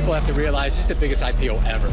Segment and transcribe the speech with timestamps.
[0.00, 1.90] People have to realize this is the biggest IPO ever.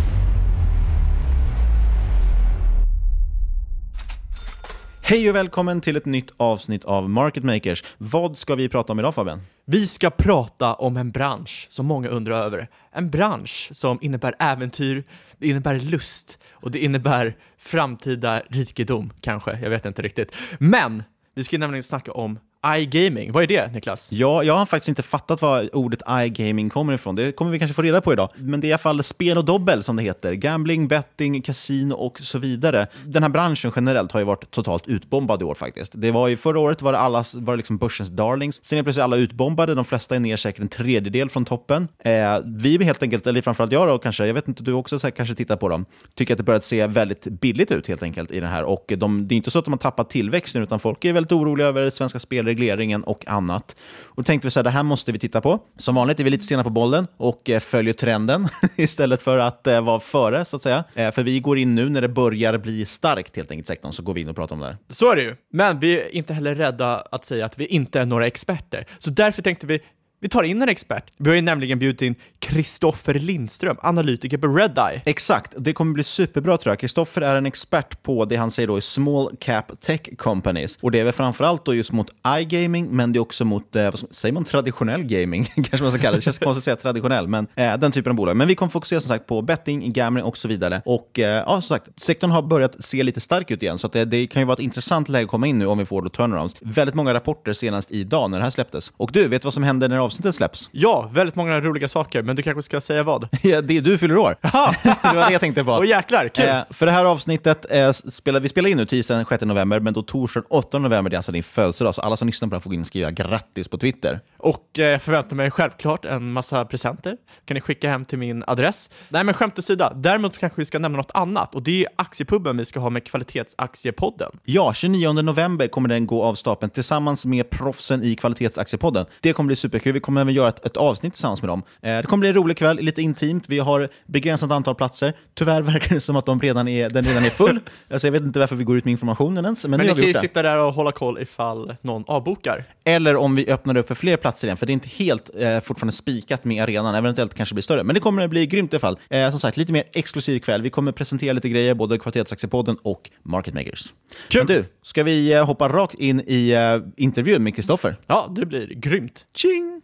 [5.02, 7.84] Hej och välkommen till ett nytt avsnitt av Market Makers.
[7.98, 9.42] Vad ska vi prata om idag Fabian?
[9.66, 12.68] Vi ska prata om en bransch som många undrar över.
[12.92, 15.04] En bransch som innebär äventyr,
[15.38, 20.32] det innebär lust och det innebär framtida rikedom kanske, jag vet inte riktigt.
[20.60, 21.04] Men
[21.36, 23.32] vi ska nämligen snacka om iGaming.
[23.32, 24.12] Vad är det, Niklas?
[24.12, 27.16] Ja, jag har faktiskt inte fattat var ordet iGaming kommer ifrån.
[27.16, 28.30] Det kommer vi kanske få reda på idag.
[28.36, 30.34] Men det är i alla fall spel och dobbel som det heter.
[30.34, 32.88] Gambling, betting, kasino och så vidare.
[33.06, 35.92] Den här branschen generellt har ju varit totalt utbombad i år faktiskt.
[35.96, 38.66] Det var ju förra året var det, alla, var det liksom börsens darlings.
[38.66, 39.76] Sen är plötsligt alla utbombade.
[39.76, 41.88] De flesta är ner säkert en tredjedel från toppen.
[42.04, 45.12] Eh, vi helt enkelt, eller framförallt jag då kanske, jag vet inte, du också här,
[45.12, 45.86] kanske tittar på dem,
[46.16, 48.64] tycker att det börjat se väldigt billigt ut helt enkelt i den här.
[48.64, 51.32] Och de, det är inte så att de har tappat tillväxten, utan folk är väldigt
[51.32, 53.76] oroliga över det svenska spel regleringen och annat.
[54.06, 55.60] Och då tänkte vi så här, det här måste vi titta på.
[55.78, 58.48] Som vanligt är vi lite sena på bollen och eh, följer trenden
[58.78, 60.84] istället för att eh, vara före, så att säga.
[60.94, 64.04] Eh, för vi går in nu när det börjar bli starkt, helt enkelt, sektorn, så
[64.04, 64.78] går vi in och pratar om det här.
[64.90, 65.36] Så är det ju.
[65.54, 68.88] Men vi är inte heller rädda att säga att vi inte är några experter.
[68.98, 69.80] Så därför tänkte vi
[70.20, 71.04] vi tar in en expert.
[71.18, 75.02] Vi har ju nämligen bjudit in Kristoffer Lindström, analytiker på Redeye.
[75.06, 76.80] Exakt, det kommer bli superbra tror jag.
[76.80, 80.78] Kristoffer är en expert på det han säger då är small cap tech companies.
[80.82, 83.84] Och det är väl framförallt då just mot iGaming, men det är också mot, eh,
[83.84, 85.46] vad säger man, traditionell gaming?
[85.56, 86.18] kanske man ska kalla det.
[86.18, 88.38] Det känns konstigt att säga traditionell, men eh, den typen av bolag.
[88.38, 90.82] Men vi kommer fokusera som sagt på betting, gambling och så vidare.
[90.86, 94.06] Och eh, ja, som sagt, sektorn har börjat se lite stark ut igen, så det,
[94.06, 96.10] det, kan ju vara ett intressant läge att komma in nu om vi får då
[96.10, 96.56] turnarounds.
[96.62, 98.92] Väldigt många rapporter senast idag när det här släpptes.
[98.98, 100.70] Och du, vet vad som händer när avsnittet släpps?
[100.88, 103.28] Ja, väldigt många roliga saker, men du kanske ska säga vad?
[103.44, 104.36] ja, det är du fyller år.
[104.42, 105.72] Det var det jag tänkte på.
[105.72, 106.46] Åh jäklar, kul!
[106.46, 109.80] Eh, för det här avsnittet, eh, spelar, vi spelar in nu tisdagen den 6 november,
[109.80, 112.50] men då torsdagen 8 november, det är alltså din födelsedag, så alla som lyssnar på
[112.50, 114.20] det här får gå in och skriva grattis på Twitter.
[114.38, 117.18] Och eh, förväntar mig självklart en massa presenter.
[117.46, 118.90] kan ni skicka hem till min adress.
[119.10, 119.94] Nej, men skämt åsida.
[119.96, 123.06] Däremot kanske vi ska nämna något annat och det är aktiepubben vi ska ha med
[123.06, 124.32] Kvalitetsaktiepodden.
[124.44, 129.06] Ja, 29 november kommer den gå av stapeln tillsammans med proffsen i Kvalitetsaktiepodden.
[129.22, 129.97] Det kommer bli superkul.
[129.98, 131.64] Vi kommer även göra ett, ett avsnitt tillsammans med dem.
[131.82, 133.44] Eh, det kommer bli en rolig kväll, lite intimt.
[133.48, 135.14] Vi har begränsat antal platser.
[135.34, 137.60] Tyvärr verkar det som att de redan är, den redan är full.
[137.92, 139.90] alltså, jag vet inte varför vi går ut med informationen ens, men, Men nu ni
[139.90, 142.64] har vi kan ju sitta där och hålla koll ifall någon avbokar.
[142.84, 145.60] Eller om vi öppnar upp för fler platser igen, för det är inte helt eh,
[145.60, 146.96] fortfarande spikat med arenan.
[146.96, 148.98] Eventuellt kanske blir större, men det kommer att bli grymt i alla fall.
[149.10, 150.62] Eh, som sagt, lite mer exklusiv kväll.
[150.62, 153.94] Vi kommer presentera lite grejer, både Kvalitetsaktiepodden och Market Makers.
[154.34, 157.96] Men du, ska vi eh, hoppa rakt in i eh, intervjun med Kristoffer?
[158.08, 159.26] Ja, det blir grymt.
[159.36, 159.82] Tjing!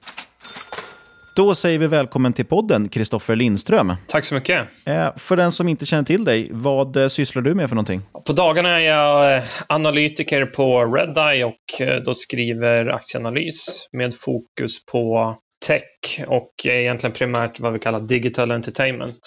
[1.36, 3.94] Då säger vi välkommen till podden, Kristoffer Lindström.
[4.08, 4.68] Tack så mycket.
[4.86, 8.02] Eh, för den som inte känner till dig, vad eh, sysslar du med för någonting?
[8.26, 15.36] På dagarna är jag eh, analytiker på Redeye och då skriver aktieanalys med fokus på
[15.68, 19.20] tech och egentligen primärt vad vi kallar digital entertainment.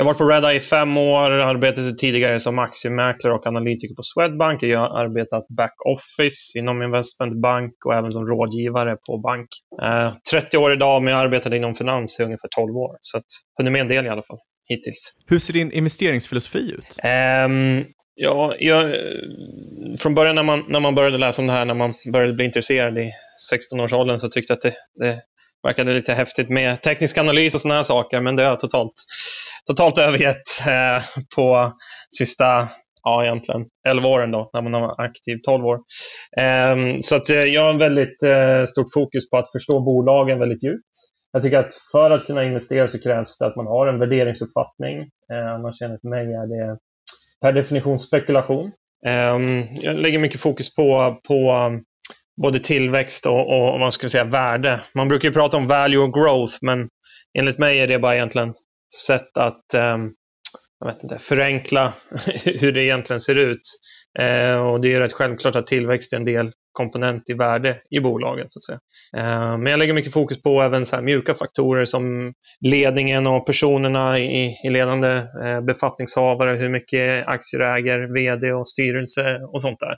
[0.00, 4.02] Jag har varit på Redeye i fem år, arbetade tidigare som aktiemäklare och analytiker på
[4.02, 4.62] Swedbank.
[4.62, 9.48] Jag har arbetat back-office inom investmentbank och även som rådgivare på bank.
[9.82, 12.96] Eh, 30 år idag, men jag arbetade inom finans i ungefär 12 år.
[13.00, 13.24] Så att,
[13.58, 14.38] hunnit med en del i alla fall,
[14.68, 15.12] hittills.
[15.26, 16.86] Hur ser din investeringsfilosofi ut?
[17.02, 18.94] Ehm, ja, jag,
[19.98, 22.44] från början när man, när man började läsa om det här, när man började bli
[22.44, 23.10] intresserad i
[23.52, 24.74] 16-årsåldern, så tyckte jag att det,
[25.06, 25.20] det
[25.62, 28.92] verkade lite häftigt med teknisk analys och sådana här saker, men det har jag totalt,
[29.66, 31.02] totalt övergett eh,
[31.36, 31.72] på
[32.18, 32.68] sista
[33.02, 35.78] ja, egentligen 11 åren då, när man var aktiv 12 år.
[36.36, 40.64] Ehm, så att eh, jag har väldigt eh, stort fokus på att förstå bolagen väldigt
[40.64, 40.96] djupt.
[41.32, 44.98] Jag tycker att för att kunna investera så krävs det att man har en värderingsuppfattning.
[45.32, 46.78] Eh, annars enligt mig är det
[47.42, 48.70] per definition spekulation.
[49.06, 51.82] Ehm, jag lägger mycket fokus på, på um,
[52.42, 54.80] både tillväxt och, och vad ska jag säga, värde.
[54.94, 56.88] Man brukar ju prata om value och growth, men
[57.38, 58.54] enligt mig är det bara egentligen
[59.06, 60.10] sätt att ehm,
[60.80, 61.94] jag vet inte, förenkla
[62.44, 63.60] hur det egentligen ser ut.
[64.18, 68.00] Eh, och det är rätt självklart att tillväxt är en del komponent i värde i
[68.00, 68.46] bolaget.
[68.48, 68.78] Så att säga.
[69.24, 73.46] Eh, men jag lägger mycket fokus på även så här mjuka faktorer som ledningen och
[73.46, 75.08] personerna i, i ledande
[75.44, 79.96] eh, befattningshavare, hur mycket aktier äger, vd och styrelse och sånt där.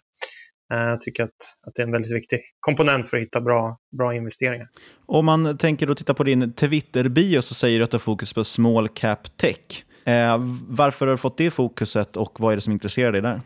[0.73, 1.31] Eh, Jag tycker att,
[1.67, 4.67] att det är en väldigt viktig komponent för att hitta bra, bra investeringar.
[5.07, 8.33] Om man tänker då titta på din Twitter-bio så säger du att du har fokus
[8.33, 9.85] på small cap tech.
[10.05, 10.39] Eh,
[10.69, 13.41] varför har du fått det fokuset och vad är det som intresserar dig där?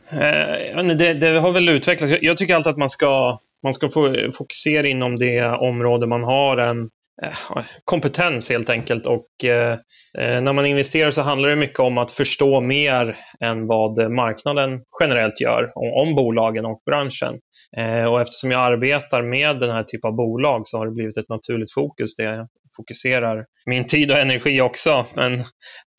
[0.78, 2.12] Eh, det, det har väl utvecklats.
[2.20, 6.56] Jag, tycker alltid att man ska, man ska få fokusera inom det område man har
[6.56, 6.88] en
[7.22, 9.06] Eh, kompetens helt enkelt.
[9.06, 9.72] Och eh,
[10.18, 14.80] eh, när man investerar så handlar det mycket om att förstå mer än vad marknaden
[15.00, 17.34] generellt gör om, om bolagen och branschen.
[17.76, 21.16] Eh, och eftersom jag arbetar med den här typen av bolag så har det blivit
[21.16, 25.06] ett naturligt fokus där jag fokuserar min tid och energi också.
[25.14, 25.32] Men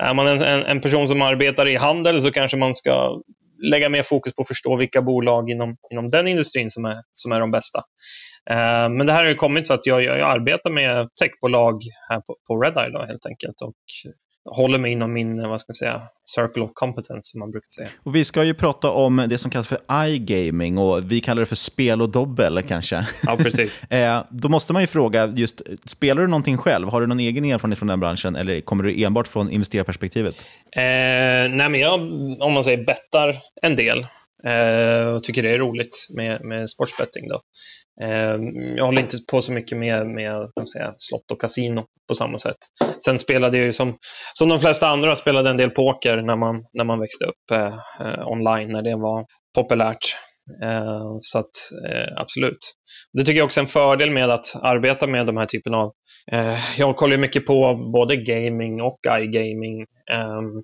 [0.03, 3.21] är man en, en, en person som arbetar i handel så kanske man ska
[3.61, 7.31] lägga mer fokus på att förstå vilka bolag inom, inom den industrin som är, som
[7.31, 7.79] är de bästa.
[8.49, 11.81] Eh, men det här har ju kommit för att jag, jag, jag arbetar med techbolag
[12.09, 13.73] här på, på Redeye då, helt enkelt och
[14.47, 17.87] håller mig inom min vad ska jag säga, circle of competence som man brukar säga.
[18.03, 21.45] Och vi ska ju prata om det som kallas för iGaming och vi kallar det
[21.45, 23.07] för spel och dobbel kanske.
[23.25, 23.81] Ja, precis.
[23.89, 26.89] eh, då måste man ju fråga, just, spelar du någonting själv?
[26.89, 30.45] Har du någon egen erfarenhet från den branschen eller kommer du enbart från investerarperspektivet?
[30.71, 31.99] Eh, nej, men jag,
[32.41, 34.05] om man säger bettar en del
[34.45, 37.27] eh, och tycker det är roligt med, med sportsbetting.
[37.27, 37.41] Då.
[38.01, 38.37] Eh,
[38.75, 42.57] jag håller inte på så mycket med, med säga, slott och kasino på samma sätt.
[43.05, 43.97] Sen spelade jag ju som,
[44.33, 47.79] som de flesta andra spelade en del poker när man, när man växte upp eh,
[48.07, 49.25] eh, online, när det var
[49.55, 50.17] populärt.
[50.63, 51.55] Eh, så att
[51.89, 52.57] eh, absolut.
[53.13, 55.91] Det tycker jag också är en fördel med att arbeta med de här typen av...
[56.31, 59.85] Eh, jag kollar mycket på både gaming och iGaming.
[60.11, 60.57] Ehm,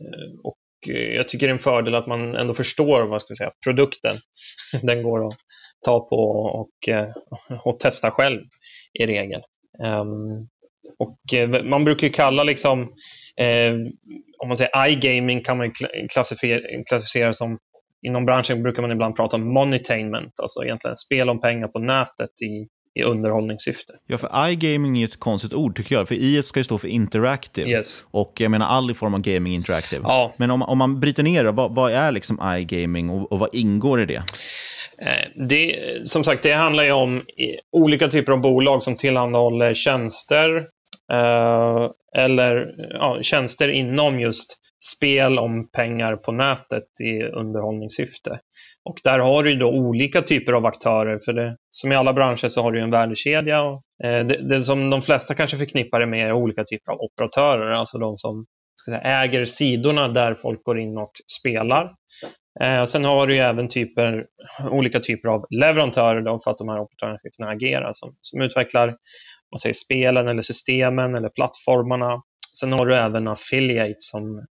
[0.00, 0.56] eh, och
[0.88, 3.52] Eh, jag tycker det är en fördel att man ändå förstår vad ska jag säga,
[3.64, 4.14] produkten.
[4.82, 5.36] Den går att
[5.84, 6.16] ta på
[6.60, 7.08] och, eh,
[7.64, 8.40] och testa själv
[8.98, 9.40] i regel.
[9.84, 10.48] Ehm,
[10.98, 12.82] och eh, man brukar ju kalla liksom,
[13.36, 13.72] eh,
[14.38, 15.72] om man säger iGaming kan man ju
[16.08, 17.58] klassifiera, klassificera som
[18.02, 22.42] Inom branschen brukar man ibland prata om monetainment, alltså egentligen spel om pengar på nätet
[22.42, 23.92] i, i underhållningssyfte.
[24.06, 26.88] Ja, för iGaming är ett konstigt ord tycker jag, för i ska ju stå för
[26.88, 27.70] interactive.
[27.70, 28.04] Yes.
[28.10, 30.02] Och jag menar all form av gaming interactive.
[30.04, 30.34] Ja.
[30.36, 33.54] Men om, om man bryter ner det, vad, vad är liksom iGaming och, och vad
[33.54, 34.22] ingår i det?
[34.98, 37.22] Eh, Det, som sagt, det handlar ju om
[37.72, 40.56] olika typer av bolag som tillhandahåller tjänster
[41.12, 44.56] eh, eller ja, tjänster inom just
[44.96, 48.38] spel om pengar på nätet i underhållningssyfte.
[48.84, 52.48] Och där har du då olika typer av aktörer, för det, som i alla branscher
[52.48, 53.62] så har du en värdekedja.
[53.62, 57.00] Och, eh, det, det som de flesta kanske förknippar det med är olika typer av
[57.00, 58.46] operatörer, alltså de som
[58.76, 61.92] ska säga, äger sidorna där folk går in och spelar.
[62.60, 64.26] Eh, sen har du ju även typer,
[64.70, 68.42] olika typer av leverantörer då, för att de här operatörerna ska kunna agera som, som
[68.42, 68.96] utvecklar
[69.52, 72.22] man säger, spelen eller systemen eller plattformarna.
[72.60, 74.46] Sen har du även affiliates som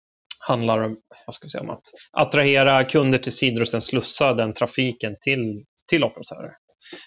[0.48, 4.34] handlar om, vad ska vi säga, om att attrahera kunder till sidor och sen slussa
[4.34, 6.51] den trafiken till, till operatörer.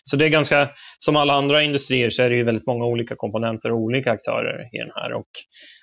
[0.02, 3.14] Så det är ganska, som alla andra industrier så är det ju väldigt många olika
[3.16, 5.12] komponenter och olika aktörer i den här.
[5.12, 5.26] Och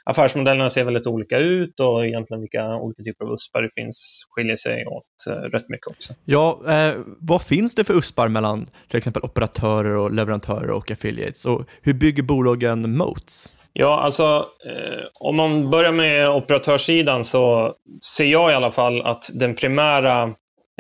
[0.05, 4.57] affärsmodellerna ser väldigt olika ut och egentligen vilka olika typer av USPar det finns skiljer
[4.57, 6.13] sig åt eh, rätt mycket också.
[6.25, 11.45] Ja, eh, vad finns det för USPar mellan till exempel operatörer och leverantörer och affiliates?
[11.45, 13.53] Och hur bygger bolagen moats?
[13.79, 17.73] Ja, alltså eh, om man börjar med operatörssidan så
[18.15, 20.23] ser jag i alla fall att den primära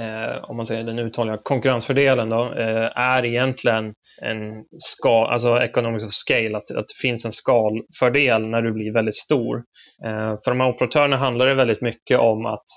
[0.01, 6.05] eh, om man säger den uthålliga konkurrensfördelen då, eh, är egentligen en skal, alltså economics
[6.05, 9.57] of scale, att, att det finns en skalfördel när du blir väldigt stor.
[10.05, 12.67] Eh, för de här operatörerna handlar det väldigt mycket om att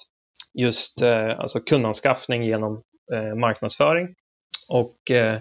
[0.58, 2.82] just eh, alltså kundanskaffning genom
[3.14, 4.08] eh, marknadsföring.
[4.70, 5.36] Och Eh,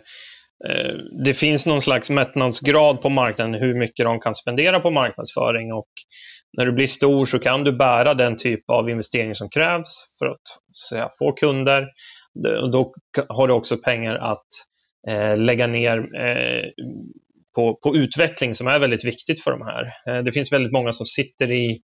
[0.70, 5.74] Eh, det finns någon slags mättnadsgrad på marknaden hur mycket de kan spendera på marknadsföring
[5.74, 5.90] och
[6.58, 10.26] när du blir stor så kan du bära den typ av investering som krävs för
[10.26, 10.42] att
[10.90, 11.88] säga, få kunder.
[12.72, 12.94] Då
[13.30, 14.48] har du också pengar att
[15.08, 16.70] eh, lägga ner eh,
[17.56, 19.86] på, på, utveckling som är väldigt viktigt för de här.
[20.08, 21.82] Eh, det finns väldigt många som sitter i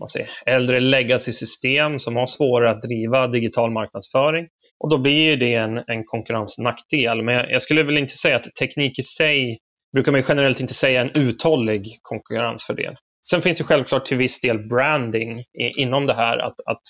[0.00, 4.46] man säger, äldre legacy-system som har svårare att driva digital marknadsföring.
[4.80, 7.22] Och då blir det en, en konkurrensnackdel.
[7.22, 9.58] Men jag, jag, skulle väl inte säga att teknik i sig
[9.92, 12.96] brukar man generellt inte säga en uthållig konkurrensfördel.
[13.26, 15.44] Sen finns det självklart till viss del branding i,
[15.76, 16.82] inom det här, att, att,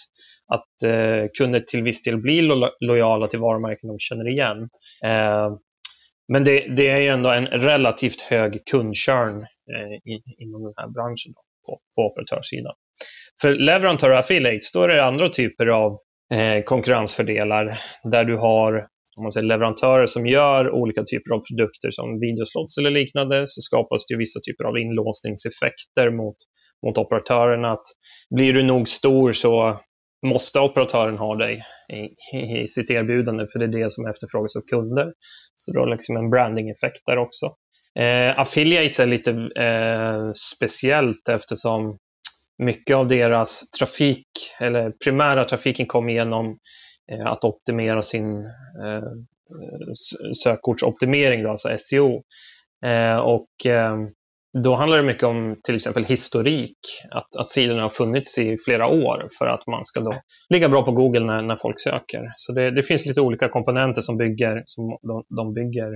[0.52, 4.68] att eh, kunder till viss del blir lo lojala till varumärken de känner igen.
[5.04, 5.50] Eh,
[6.32, 11.32] men det, det, är ju ändå en relativt hög kundkörn eh, inom den här branschen
[11.35, 12.75] då, på, på operatörssidan.
[13.40, 15.99] För leverantörer och affiliates, då är det andra typer av
[16.35, 21.91] eh, konkurrensfördelar där du har om man säger, leverantörer som gör olika typer av produkter
[21.91, 26.37] som videoslots eller liknande så skapas det vissa typer av inlåsningseffekter mot,
[26.87, 27.73] mot operatörerna.
[27.73, 27.87] Att
[28.37, 29.81] blir du nog stor så
[30.27, 34.61] måste operatören ha dig i, i, sitt erbjudande för det är det som efterfrågas av
[34.61, 35.13] kunder.
[35.55, 37.47] Så du har liksom en branding-effekt där också.
[37.99, 41.99] Eh, affiliates är lite eh, speciellt eftersom
[42.64, 44.26] mycket av deras trafik,
[44.61, 46.59] eller primära trafiken kom genom
[47.12, 48.45] eh, att optimera sin
[48.85, 49.02] eh,
[50.43, 52.23] sökordsoptimering, då, alltså SEO.
[52.87, 53.97] Eh, och eh,
[54.62, 56.79] då handlar det mycket om till exempel historik,
[57.11, 60.14] att, att sidorna har funnits i flera år för att man ska då
[60.49, 62.33] ligga bra på Google när, när folk söker.
[62.35, 65.90] Så det, det finns lite olika komponenter som, bygger, som de, de bygger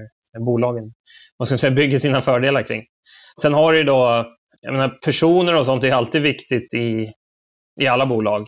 [0.46, 0.92] bolagen
[1.38, 2.82] man ska säga, bygger sina fördelar kring.
[3.42, 4.26] Sen har du då
[4.64, 7.12] jag menar, personer och sånt är alltid viktigt i,
[7.80, 8.46] i alla bolag.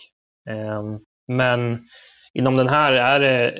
[0.50, 1.78] Ehm, men
[2.34, 3.54] inom den här är det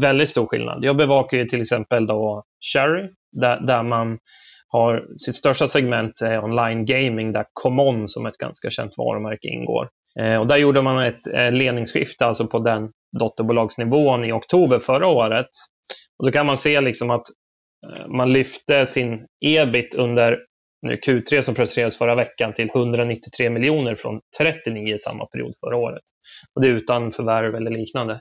[0.00, 0.84] väldigt stor skillnad.
[0.84, 4.18] Jag bevakar ju till exempel då Cherry, där, där man
[4.68, 9.88] har sitt största segment är online gaming, där Common som ett ganska känt varumärke ingår.
[10.20, 15.06] Eh, och där gjorde man ett eh, ledningsskifte alltså på den dotterbolagsnivån i oktober förra
[15.06, 15.48] året.
[16.18, 17.26] Och då kan man se liksom att
[18.08, 20.38] man lyfte sin ebit under
[20.86, 26.02] Q3 som presenterades förra veckan till 193 miljoner från 39 i samma period förra året.
[26.54, 28.20] Och det är utan förvärv eller liknande.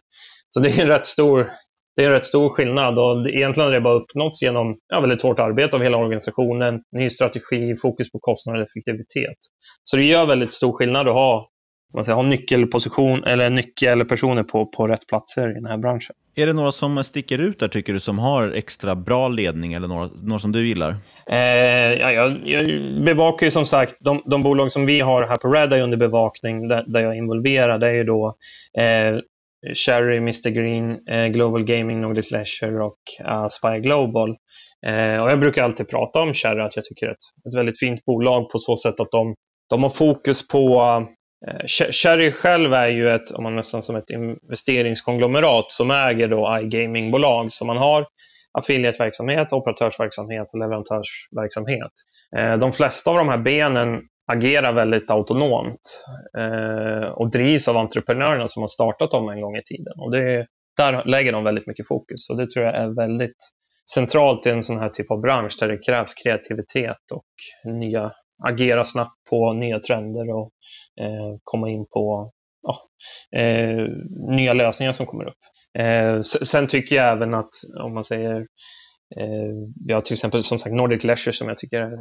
[0.49, 1.49] Så det är en rätt stor,
[1.95, 5.21] det är en rätt stor skillnad och egentligen har det bara uppnåtts genom ja, väldigt
[5.21, 9.37] hårt arbete av hela organisationen, ny strategi, fokus på kostnader och effektivitet.
[9.83, 11.49] Så det gör väldigt stor skillnad att ha
[11.93, 16.15] man säger, ha nyckelposition eller nyckelpersoner på, på rätt platser i den här branschen.
[16.35, 19.87] Är det några som sticker ut där tycker du som har extra bra ledning eller
[19.87, 20.95] några, några som du gillar?
[21.27, 21.37] Eh,
[21.93, 22.65] ja, jag, jag
[23.05, 25.97] bevakar ju som sagt de, de bolag som vi har här på Red är under
[25.97, 27.81] bevakning där, där jag är involverad.
[27.81, 28.35] Det är ju då
[28.77, 29.19] eh,
[29.73, 34.29] Cherry, Mr Green, eh, Global Gaming, Nordic Leisure och uh, Spy Global.
[34.85, 37.57] Eh, och jag brukar alltid prata om Cherry, att jag tycker det är ett, ett
[37.57, 39.35] väldigt fint bolag på så sätt att de,
[39.69, 40.81] de har fokus på
[41.47, 46.59] Eh, Cherry själv är ju ett, om man nästan som ett investeringskonglomerat som äger då
[46.61, 47.51] iGaming-bolag.
[47.51, 48.05] Så man har
[48.51, 51.91] affiliate-verksamhet, operatörsverksamhet och leverantörsverksamhet.
[52.37, 56.05] Eh, de flesta av de här benen agerar väldigt autonomt
[56.37, 59.93] eh, och drivs av entreprenörerna som har startat dem en gång i tiden.
[59.97, 63.37] Och det, där lägger de väldigt mycket fokus och det tror jag är väldigt
[63.93, 67.25] centralt i en sån här typ av bransch där det krävs kreativitet och
[67.71, 68.11] nya
[68.47, 70.51] agera snabbt på nya trender och
[71.01, 72.31] eh, komma in på
[72.61, 72.81] ja,
[73.39, 73.87] eh,
[74.35, 75.37] nya lösningar som kommer upp.
[75.79, 78.47] Eh, sen tycker jag även att, om man säger
[79.85, 81.93] vi har till exempel som sagt Nordic Leisure som jag tycker är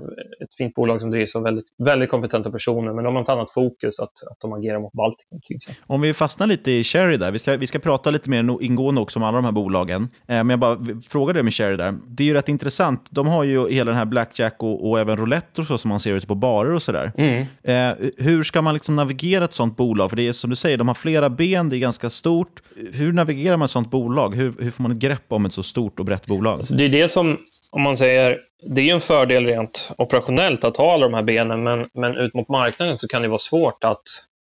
[0.45, 3.53] ett fint bolag som drivs av väldigt, väldigt kompetenta personer, men de har ett annat
[3.53, 5.85] fokus, att, att de agerar mot Baltikum till exempel.
[5.87, 9.01] Om vi fastnar lite i Cherry där, vi ska, vi ska prata lite mer ingående
[9.01, 11.95] också om alla de här bolagen, eh, men jag bara frågar det med Cherry där.
[12.07, 15.17] Det är ju rätt intressant, de har ju hela den här Blackjack och, och även
[15.17, 17.13] roulette och så som man ser ute på barer och sådär.
[17.17, 17.47] Mm.
[17.63, 20.11] Eh, hur ska man liksom navigera ett sånt bolag?
[20.11, 22.63] För det är som du säger, de har flera ben, det är ganska stort.
[22.93, 24.35] Hur navigerar man ett sånt bolag?
[24.35, 26.59] Hur, hur får man ett grepp om ett så stort och brett bolag?
[26.59, 27.39] Alltså det är det som,
[27.71, 28.41] om man säger,
[28.75, 32.17] det är ju en fördel rent operationellt att ha alla de här benen, men, men
[32.17, 34.03] ut mot marknaden så kan det vara svårt att,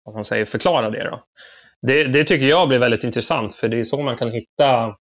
[0.05, 1.03] om man säger, förklara det.
[1.03, 1.23] Då.
[1.87, 4.95] Det, det tycker jag blir väldigt intressant, för det är så man kan hitta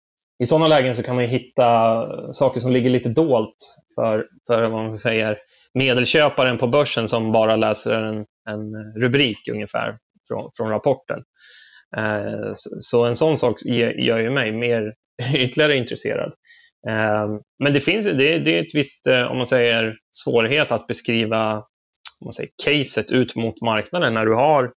[0.43, 4.83] i sådana lägen så kan man hitta saker som ligger lite dolt för, för vad
[4.83, 5.37] man säger,
[5.73, 11.23] medelköparen på börsen som bara läser en, en rubrik ungefär från, från rapporten.
[11.97, 13.61] Eh, så en sån sak
[13.97, 14.93] gör ju mig mer
[15.33, 16.33] ytterligare intresserad.
[16.87, 20.87] Ehm, men det finns det, det är ett visst, eh, om man säger, svårighet att
[20.87, 21.55] beskriva
[22.21, 24.71] om man säger, caset ut mot marknaden när du har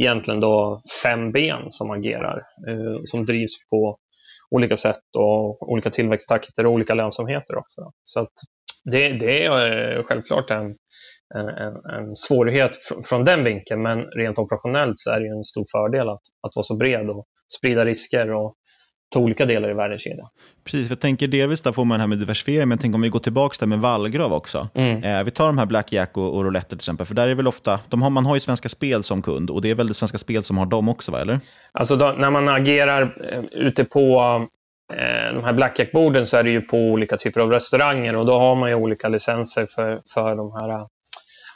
[0.00, 3.98] egentligen då fem ben som agerar, eh, som drivs på
[4.50, 7.92] olika sätt och olika tillväxttakter och olika lönsamheter också.
[8.04, 8.32] Så att
[8.84, 10.76] det, det är eh, självklart en,
[11.34, 12.70] en, en, svårighet
[13.04, 16.64] från den vinkeln, men rent operationellt så är det en stor fördel att, att vara
[16.64, 17.26] så bred och
[17.58, 18.54] sprida risker och
[19.10, 20.28] ta olika delar i värdekedjan.
[20.64, 23.08] Precis, jag tänker delvis där får man det här med diversifiering, men tänker om vi
[23.08, 24.68] går tillbaka där med vallgrav också.
[24.74, 25.04] Mm.
[25.04, 27.48] Eh, vi tar de här Blackjack och, och Roulette till exempel, för där är väl
[27.48, 29.94] ofta, de har, man har ju Svenska Spel som kund och det är väl det
[29.94, 31.40] Svenska Spel som har dem också, va, eller?
[31.72, 34.20] Alltså då, när man agerar eh, ute på
[34.92, 38.38] eh, de här Blackjack-borden så är det ju på olika typer av restauranger och då
[38.38, 40.86] har man ju olika licenser för, för de här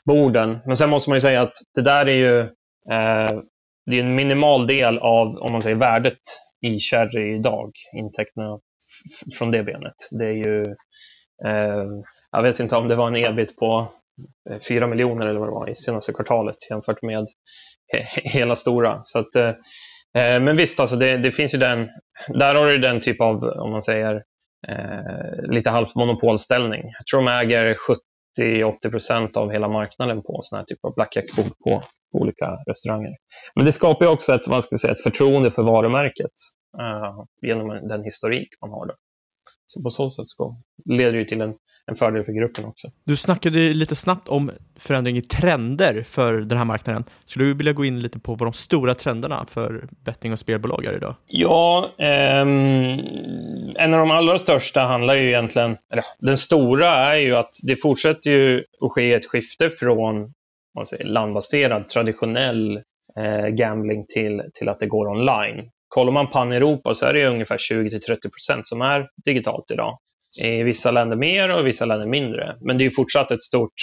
[0.04, 0.58] borden.
[0.66, 2.40] Men sen måste man ju säga att det där är ju
[2.90, 3.40] eh,
[3.86, 6.18] det är en minimal del av om man säger värdet
[6.62, 8.58] i Cherry idag, intäkterna
[9.38, 9.94] från det benet.
[10.10, 10.62] Det är ju,
[11.44, 11.84] eh,
[12.32, 13.88] jag vet inte om det var en ebit på
[14.50, 17.26] eh, 4 miljoner eller vad det var i senaste kvartalet jämfört med
[17.92, 19.00] he hela stora.
[19.04, 19.48] Så att, eh,
[20.18, 21.88] eh, men visst, alltså det, det, finns ju den,
[22.28, 24.22] där har du den typ av, om man säger,
[24.68, 26.82] eh, lite halvmonopolställning.
[26.82, 27.74] Jag tror de äger
[28.40, 33.16] 70-80 procent av hela marknaden på sådana här typ av blackjack-bord på olika restauranger.
[33.54, 36.32] Men det skapar också ett, vad ska säga, ett förtroende för varumärket
[36.80, 38.86] uh, genom den historik man har.
[38.86, 38.94] Då.
[39.66, 41.54] Så på så sätt så leder det till en,
[41.90, 42.90] en fördel för gruppen också.
[43.04, 47.04] Du snackade lite snabbt om förändring i trender för den här marknaden.
[47.24, 50.84] Skulle du vilja gå in lite på vad de stora trenderna för betting och spelbolag
[50.84, 51.14] är idag?
[51.26, 57.36] Ja, eh, en av de allra största handlar ju egentligen, eller den stora är ju
[57.36, 60.32] att det fortsätter ju att ske ett skifte från
[60.74, 62.76] man säger, landbaserad traditionell
[63.16, 65.70] eh, gambling till, till att det går online.
[65.88, 69.98] Kollar man pan-Europa så är det ungefär 20-30% som är digitalt idag.
[70.44, 72.56] I vissa länder mer och i vissa länder mindre.
[72.60, 73.74] Men det är fortsatt ett stort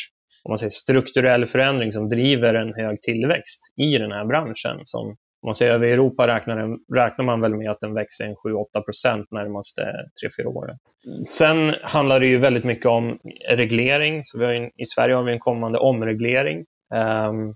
[0.43, 4.79] om man säger, strukturell förändring som driver en hög tillväxt i den här branschen.
[4.83, 8.81] Som, om man säger över Europa räknar, räknar man väl med att den växer 7-8
[8.85, 9.81] procent närmaste
[10.41, 10.77] 3-4 åren.
[11.25, 14.23] Sen handlar det ju väldigt mycket om reglering.
[14.23, 16.65] Så vi har en, I Sverige har vi en kommande omreglering.
[17.29, 17.55] Um,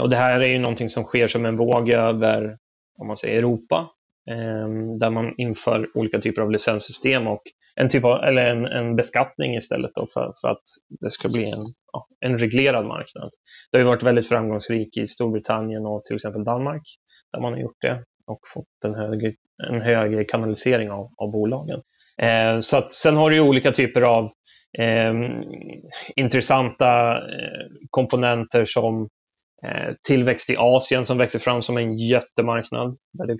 [0.00, 2.56] och det här är ju någonting som sker som en våg över
[2.98, 3.88] om man säger Europa,
[4.30, 7.42] Ehm, där man inför olika typer av licenssystem och
[7.76, 10.62] en, typ av, eller en, en beskattning istället då för, för att
[11.00, 13.30] det ska bli en, ja, en reglerad marknad.
[13.70, 16.82] Det har ju varit väldigt framgångsrikt i Storbritannien och till exempel Danmark,
[17.32, 19.32] där man har gjort det och fått en högre,
[19.68, 21.80] en högre kanalisering av, av bolagen.
[22.22, 24.24] Eh, så att, sen har du olika typer av
[24.78, 25.14] eh,
[26.16, 29.08] intressanta eh, komponenter som
[29.66, 33.36] Eh, tillväxt i Asien som växer fram som en jättemarknad där det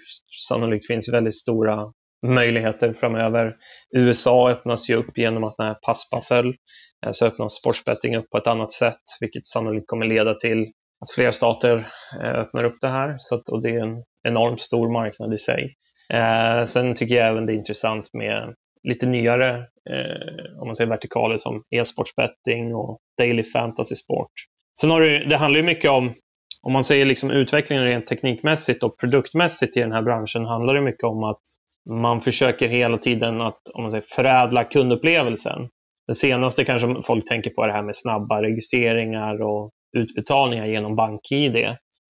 [0.48, 1.92] sannolikt finns väldigt stora
[2.26, 3.56] möjligheter framöver.
[3.96, 6.54] USA öppnas ju upp genom att när PASPA föll
[7.06, 10.62] eh, så öppnas sportsbetting upp på ett annat sätt, vilket sannolikt kommer leda till
[11.00, 11.88] att fler stater
[12.22, 13.16] eh, öppnar upp det här.
[13.18, 15.74] Så att, och det är en enormt stor marknad i sig.
[16.12, 18.54] Eh, sen tycker jag även det är intressant med
[18.88, 19.56] lite nyare
[19.90, 24.32] eh, om man säger vertikaler som e-sportsbetting och daily fantasy sport
[24.80, 26.12] Sen har det, det handlar ju mycket om,
[26.62, 30.80] om man säger liksom utvecklingen rent teknikmässigt och produktmässigt i den här branschen, handlar det
[30.80, 31.42] mycket om att
[31.90, 35.68] man försöker hela tiden att om man säger, förädla kundupplevelsen.
[36.06, 40.96] Det senaste kanske folk tänker på är det här med snabba registreringar och utbetalningar genom
[40.96, 41.56] BankID.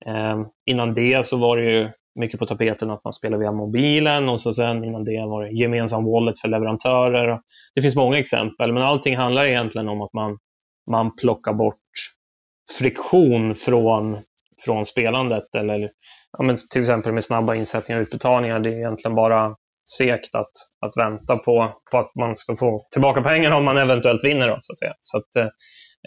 [0.07, 4.29] Eh, innan det så var det ju mycket på tapeten att man spelar via mobilen
[4.29, 7.41] och så sen innan det var det gemensam wallet för leverantörer.
[7.75, 10.39] Det finns många exempel, men allting handlar egentligen om att man,
[10.91, 11.79] man plockar bort
[12.79, 14.19] friktion från,
[14.65, 15.55] från spelandet.
[15.57, 15.91] Eller
[16.39, 18.61] ja, men till exempel med snabba insättningar och utbetalningar.
[18.61, 19.55] Det är egentligen bara
[19.99, 20.51] segt att,
[20.87, 24.49] att vänta på, på att man ska få tillbaka pengarna om man eventuellt vinner.
[24.49, 24.95] Då, så att säga.
[25.01, 25.53] Så att,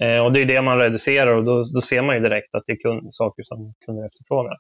[0.02, 2.64] eh, och det är det man reducerar och då, då ser man ju direkt att
[2.66, 4.58] det är kund, saker som kunder efterfrågar.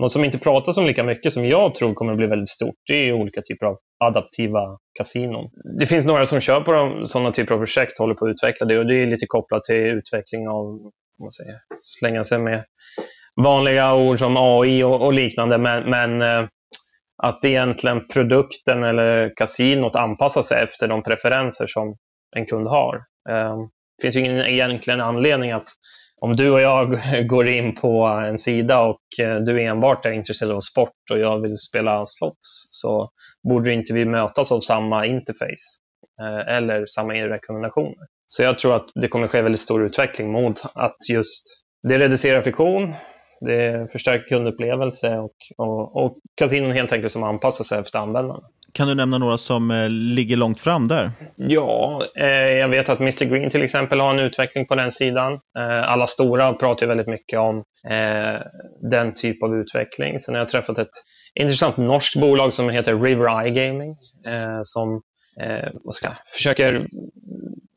[0.00, 2.74] Något som inte pratas om lika mycket, som jag tror kommer att bli väldigt stort,
[2.86, 5.50] det är olika typer av adaptiva kasinon.
[5.80, 8.66] Det finns några som kör på de, sådana typer av projekt, håller på att utveckla
[8.66, 12.64] det och det är lite kopplat till utveckling av, man säger, slänga sig med
[13.36, 16.48] vanliga ord som AI och, och liknande, men, men eh,
[17.22, 21.96] att egentligen produkten eller kasinot anpassar sig efter de preferenser som
[22.36, 23.02] en kund har.
[23.98, 25.68] Det finns ju ingen egentligen anledning att
[26.20, 30.52] om du och jag går in på en sida och eh, du enbart är intresserad
[30.52, 33.10] av sport och jag vill spela slots så
[33.48, 35.80] borde inte vi mötas av samma interface
[36.46, 38.06] eller samma rekommendationer.
[38.32, 41.44] Så jag tror att det kommer ske väldigt stor utveckling mot att just
[41.88, 42.94] det reducerar friktion,
[43.40, 48.40] det förstärker kundupplevelse och, och, och kasinon helt enkelt som anpassar sig efter användarna.
[48.72, 51.10] Kan du nämna några som eh, ligger långt fram där?
[51.36, 55.32] Ja, eh, jag vet att Mr Green till exempel har en utveckling på den sidan.
[55.32, 57.56] Eh, alla stora pratar ju väldigt mycket om
[57.90, 58.40] eh,
[58.90, 60.18] den typ av utveckling.
[60.18, 60.90] Sen har jag träffat ett
[61.34, 63.90] intressant norskt bolag som heter River Eye Gaming
[64.26, 65.02] eh, som
[65.90, 66.86] ska, försöker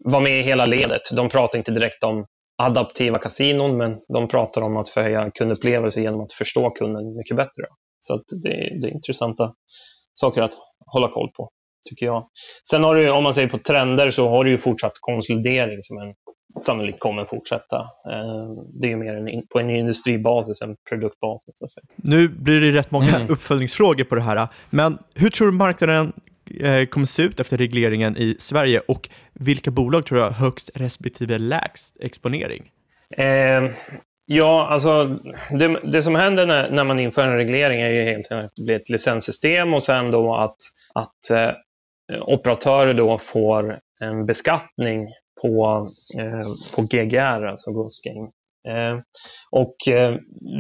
[0.04, 1.02] vara med i hela ledet.
[1.16, 2.26] De pratar inte direkt om
[2.58, 7.64] adaptiva kasinon, men de pratar om att förhöja kundupplevelse genom att förstå kunden mycket bättre.
[8.00, 8.50] Så det,
[8.82, 9.54] det, är intressanta
[10.14, 10.54] saker att
[10.86, 11.50] hålla koll på,
[11.90, 12.28] tycker jag.
[12.70, 15.98] Sen har du, om man säger på trender, så har du ju fortsatt konsolidering som
[15.98, 16.14] en,
[16.62, 17.78] sannolikt kommer fortsätta.
[17.80, 18.50] Eh,
[18.82, 21.56] det är ju mer en, på en industribasis än produktbasis.
[21.96, 23.30] Nu blir det rätt många mm.
[23.30, 26.14] uppföljningsfrågor på det här, men hur tror du marknaden
[26.60, 30.70] Eh, kommer se ut efter regleringen i Sverige och vilka bolag tror du har högst
[30.76, 32.72] respektive lägst exponering?
[33.18, 33.72] Eh,
[34.26, 35.20] Ja, alltså
[35.60, 38.56] det, det som händer när, när, man inför en reglering är ju helt enkelt att
[38.56, 40.56] det blir ett licenssystem och sen då att,
[40.94, 41.52] att eh,
[42.22, 45.08] operatörer då får en beskattning
[45.42, 45.88] på,
[46.20, 48.30] eh, på GGR, alltså Gross Game.
[48.68, 49.00] Eh,
[49.52, 50.16] och eh,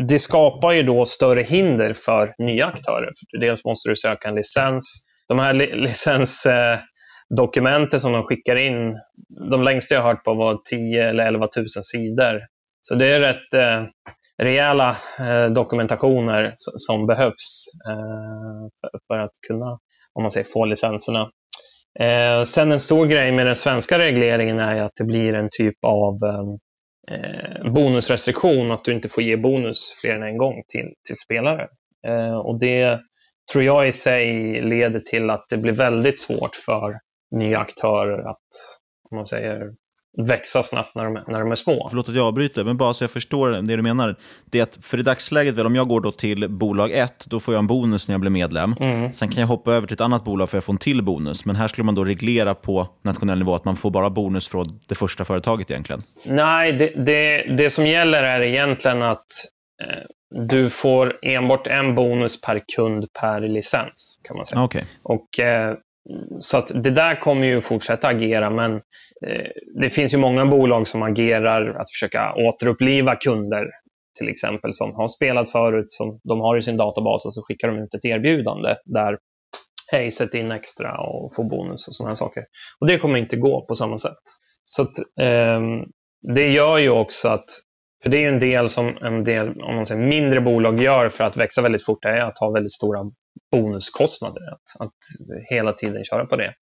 [0.07, 3.11] det skapar ju då större hinder för nya aktörer.
[3.31, 5.05] För dels måste du söka en licens.
[5.27, 8.95] De här li licensdokumenten som de skickar in,
[9.49, 12.41] de längsta jag har hört på var 10 eller 11 000 sidor.
[12.81, 13.83] Så det är rätt eh,
[14.37, 19.79] rejäla eh, dokumentationer som behövs eh, för, för, att kunna
[20.13, 21.29] om man säger, få licenserna.
[21.99, 25.85] Eh, sen en stor grej med den svenska regleringen är att det blir en typ
[25.85, 26.43] av eh,
[27.15, 31.67] eh, bonusrestriktion, att du inte får ge bonus fler än en gång till, till spelare.
[32.07, 32.99] Eh, och Det
[33.51, 36.99] tror jag i sig leder till att det blir väldigt svårt för
[37.35, 38.37] nya aktörer att
[39.09, 39.71] om man säger,
[40.27, 41.87] växa snabbt när de, när de är små.
[41.89, 44.15] Förlåt att jag avbryter, men bara så jag förstår det du menar.
[44.45, 47.39] Det är att för i dagsläget, väl, om jag går då till bolag 1, då
[47.39, 48.75] får jag en bonus när jag blir medlem.
[48.79, 49.13] Mm.
[49.13, 51.45] Sen kan jag hoppa över till ett annat bolag för att få en till bonus.
[51.45, 54.67] Men här skulle man då reglera på nationell nivå att man får bara bonus från
[54.87, 56.01] det första företaget egentligen.
[56.25, 59.25] Nej, det, det, det som gäller är egentligen att
[60.49, 64.19] du får enbart en bonus per kund per licens.
[64.23, 64.63] kan man säga.
[64.63, 64.83] Okay.
[65.03, 65.77] Och eh,
[66.39, 68.75] så att det där kommer ju fortsätta agera, men
[69.27, 69.49] eh,
[69.81, 73.65] det finns ju många bolag som agerar att försöka återuppliva kunder,
[74.19, 77.67] till exempel, som har spelat förut, som de har i sin databas och så skickar
[77.67, 79.17] de ut ett erbjudande där
[79.91, 82.43] hej, sätt in extra och få bonus och sådana saker.
[82.79, 84.23] Och det kommer inte gå på samma sätt.
[84.65, 85.61] Så att, eh,
[86.35, 87.45] det gör ju också att
[88.03, 91.23] för det är en del som en del om man säger, mindre bolag gör för
[91.23, 93.11] att växa väldigt fort, det är att ha väldigt stora
[93.51, 94.41] bonuskostnader.
[94.53, 94.93] Att, att
[95.49, 96.53] hela tiden köra på det.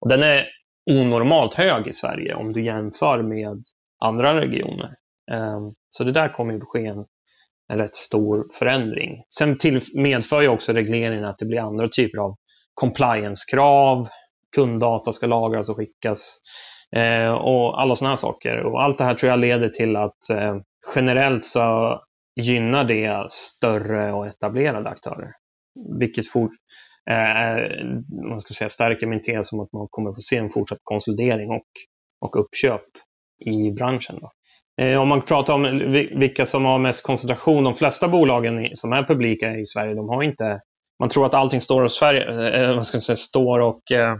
[0.00, 0.46] Och den är
[0.90, 3.64] onormalt hög i Sverige om du jämför med
[4.04, 4.94] andra regioner.
[5.32, 7.04] Ehm, så det där kommer att ske en,
[7.72, 9.24] en rätt stor förändring.
[9.34, 12.36] Sen till, medför ju också regleringen att det blir andra typer av
[12.74, 14.08] compliance-krav.
[14.54, 16.40] Kunddata ska lagras och skickas
[16.96, 18.58] eh, och alla sådana här saker.
[18.66, 20.56] Och allt det här tror jag leder till att eh,
[20.94, 22.00] generellt så
[22.40, 25.32] gynnar det större och etablerade aktörer.
[25.98, 26.50] Vilket fort,
[27.10, 27.84] eh,
[28.28, 31.50] man ska säga, stärker min tes om att man kommer få se en fortsatt konsolidering
[31.50, 31.66] och,
[32.20, 32.82] och uppköp
[33.44, 34.18] i branschen.
[34.20, 34.30] Då.
[34.84, 35.62] Eh, om man pratar om
[36.14, 40.22] vilka som har mest koncentration, de flesta bolagen som är publika i Sverige, de har
[40.22, 40.60] inte...
[40.98, 44.16] Man tror att allting står, och Sverige, eh, vad ska säga, står och eh,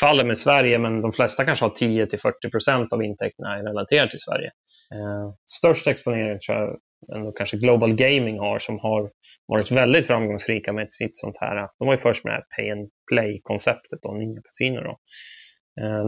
[0.00, 4.50] faller med Sverige, men de flesta kanske har 10-40% av intäkterna relaterade till Sverige.
[4.94, 6.76] Eh, störst exponering tror jag
[7.16, 9.10] ändå kanske Global Gaming har, som har
[9.48, 11.56] varit väldigt framgångsrika med sitt sånt här.
[11.78, 14.96] De var ju först med det här pay and play-konceptet, nya kasinon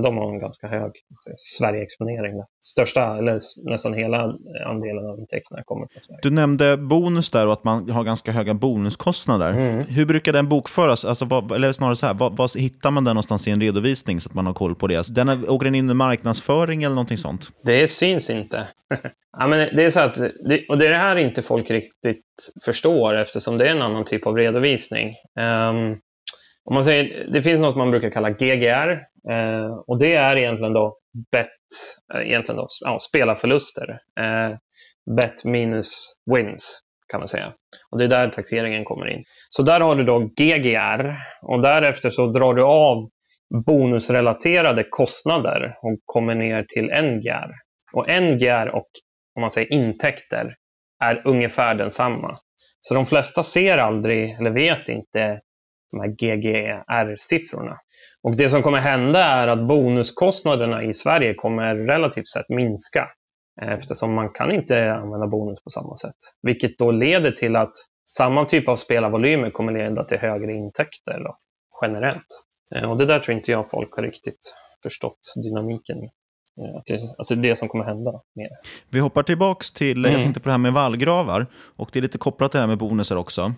[0.03, 0.93] de har en ganska hög
[1.37, 2.43] Sverige-exponering.
[2.65, 3.39] Största, eller
[3.71, 4.35] nästan hela
[4.67, 6.21] andelen av intäkterna kommer från Sverige.
[6.23, 9.51] Du nämnde bonus där och att man har ganska höga bonuskostnader.
[9.51, 9.85] Mm.
[9.85, 11.05] Hur brukar den bokföras?
[11.05, 14.21] Alltså, vad, eller snarare så här, vad, vad hittar man den någonstans i en redovisning
[14.21, 14.97] så att man har koll på det?
[14.97, 17.49] Alltså, den är, åker den in i marknadsföring eller någonting sånt?
[17.65, 18.69] Det syns inte.
[19.39, 20.19] ja, men det är så att,
[20.69, 22.25] och det är det här inte folk riktigt
[22.65, 25.15] förstår eftersom det är en annan typ av redovisning.
[25.41, 25.99] Um,
[26.69, 28.91] om man säger, det finns något man brukar kalla GGR
[29.31, 30.99] eh, och det är egentligen då
[31.33, 31.49] bet,
[32.15, 33.91] eh, egentligen då, ja, spelarförluster.
[34.21, 34.57] Eh,
[35.17, 36.81] bet minus wins
[37.13, 37.53] kan man säga.
[37.91, 39.23] Och det är där taxeringen kommer in.
[39.49, 43.09] Så där har du då GGR och därefter så drar du av
[43.67, 47.51] bonusrelaterade kostnader och kommer ner till NGR.
[47.93, 48.89] Och NGR och
[49.35, 50.55] om man säger intäkter
[51.05, 52.39] är ungefär densamma.
[52.81, 55.41] Så de flesta ser aldrig eller vet inte
[55.90, 57.77] de här GGR-siffrorna.
[58.22, 63.09] Och det som kommer hända är att bonuskostnaderna i Sverige kommer relativt sett minska
[63.62, 66.14] eftersom man kan inte använda bonus på samma sätt.
[66.42, 67.72] Vilket då leder till att
[68.09, 71.37] samma typ av spelarvolymer kommer leda till högre intäkter då,
[71.83, 72.44] generellt.
[72.87, 76.11] Och det där tror inte jag folk har riktigt förstått dynamiken i.
[76.79, 78.48] Att det, att det är det som kommer hända mer.
[78.90, 80.12] Vi hoppar tillbaks till, Mm.
[80.12, 81.46] jag tänkte på det här med vallgravar
[81.77, 83.53] och det är lite kopplat till det här med bonusar också.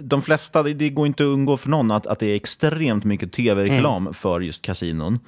[0.00, 3.32] De flesta, det- går inte att undgå för någon att, att det är extremt mycket
[3.32, 4.14] tv-reklam Mm.
[4.14, 5.18] för just kasinon,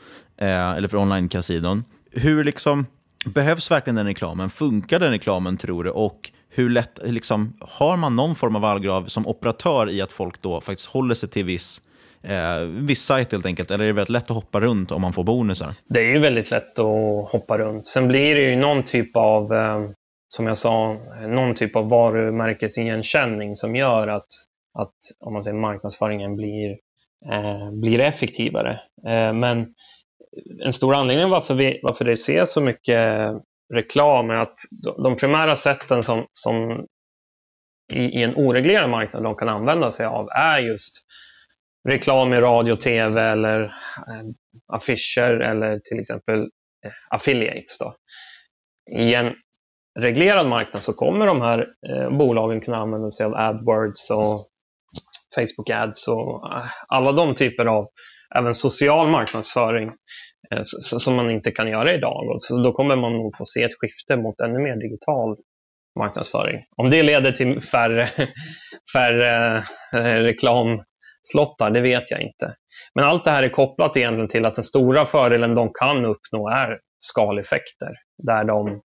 [0.41, 1.85] eh, eller för online-kasinon.
[2.13, 2.87] Hur liksom,
[3.27, 4.51] behövs verkligen den reklamen?
[4.51, 5.91] Funkar den reklamen tror du?
[5.91, 10.43] Och hur lätt, liksom, har man någon form av vallgrav som operatör i att folk
[10.43, 11.81] då faktiskt håller sig till viss,
[12.23, 13.71] eh, viss sajt helt enkelt?
[13.71, 15.69] Eller är det väldigt lätt att hoppa runt om man får bonusar?
[15.89, 17.87] Det är ju väldigt lätt att hoppa runt.
[17.87, 19.81] Sen blir det ju någon typ av, eh,
[20.29, 24.27] som jag sa, någon typ av varumärkesigenkänning som gör att,
[24.79, 26.71] att om man säger marknadsföringen blir,
[27.33, 28.81] eh, blir effektivare.
[29.07, 29.75] Eh, men
[30.65, 33.33] en stor anledning varför, vi, varför det ser så mycket
[33.75, 34.59] reklam är att
[35.03, 36.87] de, primära sätten som, som
[37.93, 40.95] i, i en oreglerad marknad de kan använda sig av är just
[41.89, 44.25] reklam i radio, tv eller eh,
[44.73, 46.41] affischer eller till exempel
[46.85, 47.79] eh, affiliates.
[47.79, 47.95] Då.
[48.99, 49.35] I en
[49.97, 54.47] reglerad marknad så kommer de här eh, bolagen kunna använda sig av AdWords och
[55.35, 57.89] Facebook Ads och eh, alla de typer av
[58.35, 59.89] även social marknadsföring
[60.51, 62.31] eh, som man inte kan göra idag.
[62.31, 65.37] Och så då kommer man nog få se ett skifte mot ännu mer digital
[65.99, 66.65] marknadsföring.
[66.77, 68.09] Om det leder till färre,
[68.95, 69.57] färre
[69.95, 72.55] eh, reklamslottar, det vet jag inte.
[72.95, 76.49] Men allt det här är kopplat egentligen till att den stora fördelen de kan uppnå
[76.49, 77.93] är skaleffekter.
[78.23, 78.81] Där de,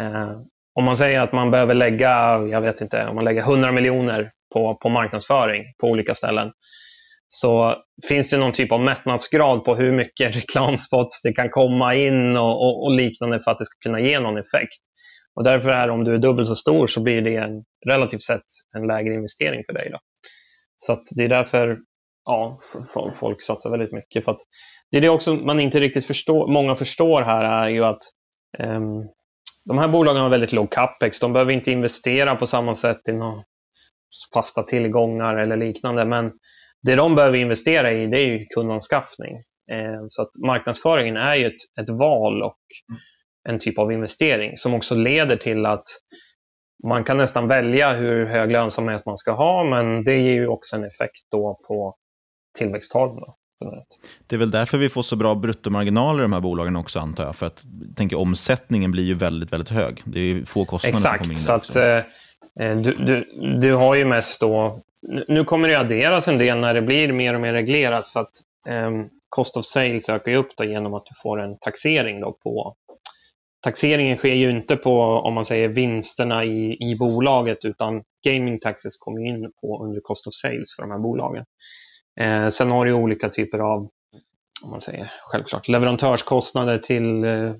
[0.00, 0.40] Eh,
[0.74, 4.30] om man säger att man behöver lägga, jag vet inte, om man lägger 100 miljoner
[4.54, 6.52] på, på marknadsföring på olika ställen,
[7.28, 7.76] så
[8.08, 12.62] finns det någon typ av mättnadsgrad på hur mycket reklamspots det kan komma in och,
[12.62, 14.78] och, och liknande för att det ska kunna ge någon effekt.
[15.34, 18.44] Och därför är om du är dubbelt så stor så blir det en relativt sett
[18.76, 19.90] en lägre investering för dig.
[19.90, 19.98] Då.
[20.76, 21.78] Så att det är därför
[22.24, 22.60] ja,
[23.14, 24.24] folk satsar väldigt mycket.
[24.24, 24.40] För att
[24.90, 28.02] det är det också man inte riktigt förstår, många förstår här är ju att
[28.58, 29.08] um,
[29.68, 31.20] de här bolagen har väldigt låg capex.
[31.20, 33.42] De behöver inte investera på samma sätt i några
[34.34, 36.04] fasta tillgångar eller liknande.
[36.04, 36.32] Men
[36.82, 39.36] det de behöver investera i det är ju kundanskaffning.
[39.72, 42.58] Eh, så att marknadsföringen är ju ett, ett val och
[43.48, 45.86] en typ av investering som också leder till att
[46.88, 50.76] man kan nästan välja hur hög lönsamhet man ska ha, men det ger ju också
[50.76, 51.94] en effekt då på
[52.58, 53.16] tillväxttalen.
[53.16, 53.37] Då.
[54.26, 57.24] Det är väl därför vi får så bra bruttomarginaler i de här bolagen också antar
[57.24, 57.36] jag.
[57.36, 57.64] För att
[57.96, 60.02] tänker, omsättningen blir ju väldigt, väldigt hög.
[60.04, 62.04] Det är få kostnader som kommer in Exakt, så att
[62.60, 63.24] eh, du, du,
[63.60, 64.80] du har ju mest då...
[65.28, 68.32] nu- kommer det adderas en del när det blir mer och mer reglerat för att
[68.68, 68.90] eh,
[69.28, 72.74] cost of sales ökar ju upp då genom att du får en taxering då på...
[73.64, 78.96] Taxeringen sker ju inte på, om man säger, vinsterna i, i bolaget utan gaming taxes
[78.96, 81.44] kommer in på under cost of sales för de här bolagen.
[82.20, 83.88] Eh, sen har du olika typer av
[84.64, 87.54] om man säger, självklart leverantörskostnader till eh,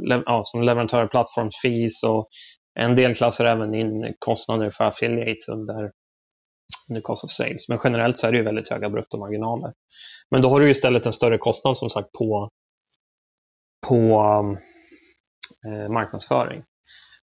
[0.00, 2.28] le, ja, som leverantör plattform fees och
[2.80, 5.90] en del klassar även in kostnader för affiliates under,
[6.90, 7.68] under cost of sales.
[7.68, 9.72] Men generellt så är det ju väldigt höga bruttomarginaler.
[10.30, 12.48] Men då har du ju istället en större kostnad som sagt på,
[13.86, 14.20] på
[15.66, 16.62] eh, marknadsföring.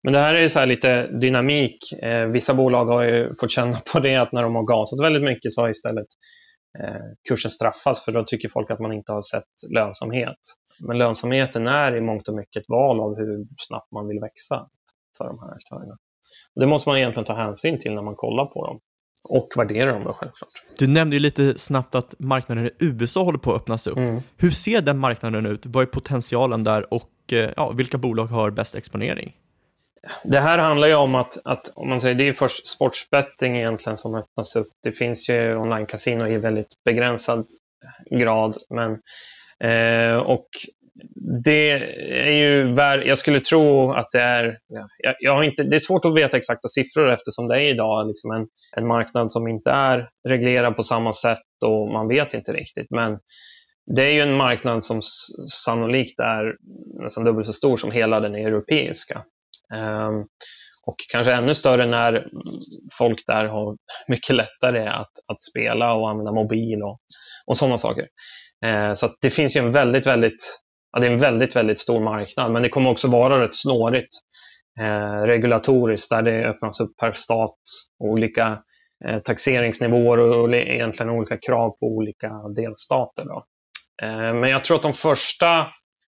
[0.04, 1.78] Men det här är ju så här lite dynamik.
[2.02, 5.23] Eh, vissa bolag har ju fått känna på det att när de har gasat väldigt
[5.23, 6.08] mycket så har istället
[7.29, 10.38] kursen straffats för då tycker folk att man inte har sett lönsamhet.
[10.79, 14.67] Men lönsamheten är i mångt och mycket ett val av hur snabbt man vill växa
[15.17, 15.97] för de här aktörerna.
[16.55, 18.79] Det måste man egentligen ta hänsyn till när man kollar på dem.
[19.29, 20.49] och värdera dem då självklart.
[20.79, 23.97] Du nämnde ju lite snabbt att marknaden i USA håller på att öppnas upp.
[23.97, 24.21] Mm.
[24.38, 25.65] Hur ser den marknaden ut?
[25.65, 29.36] Vad är potentialen där och eh, ja, vilka bolag har bäst exponering?
[30.23, 33.97] Det här handlar ju om att, att om man säger, det är först sportsbetting egentligen
[33.97, 34.67] som öppnas upp.
[34.83, 37.45] Det finns ju online-casino i väldigt begränsad
[38.11, 38.91] grad, men
[39.71, 40.47] eh, och
[41.43, 41.71] det
[42.27, 44.57] är ju jag skulle tro att det är,
[44.97, 48.07] jag, jag, har inte, det är svårt att veta exakta siffror eftersom det är idag
[48.07, 52.53] liksom en, en marknad som inte är reglerad på samma sätt och man vet inte
[52.53, 52.87] riktigt.
[52.89, 53.19] Men
[53.95, 55.01] det är ju en marknad som
[55.65, 56.55] sannolikt är
[57.03, 59.23] nästan dubbelt så stor som hela den europeiska.
[59.73, 60.26] Ehm,
[60.86, 62.28] och kanske ännu större när
[62.93, 66.99] folk där har mycket lättare att, att spela och använda mobil och,
[67.47, 68.08] och sådana saker.
[68.65, 71.99] Ehm, så det finns ju en väldigt, väldigt ja, det är en väldigt, väldigt stor
[71.99, 74.13] marknad, men det kommer också vara rätt snårigt
[74.80, 77.60] eh, regulatoriskt där det öppnas upp per stat,
[78.04, 78.60] olika
[79.06, 83.26] eh, taxeringsnivåer och, och egentligen olika krav på olika delstater.
[83.26, 83.45] Då.
[84.04, 85.67] Eh, men jag tror att de första,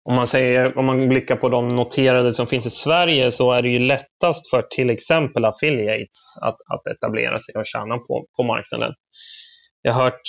[0.05, 3.63] om man, säger, om man blickar på de noterade som finns i Sverige, så är
[3.63, 8.43] det ju lättast för till exempel affiliates att, att etablera sig och tjäna på, på
[8.43, 8.95] marknaden.
[9.83, 10.21] Jag har hört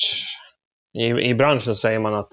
[0.99, 2.31] i, i branschen säger man att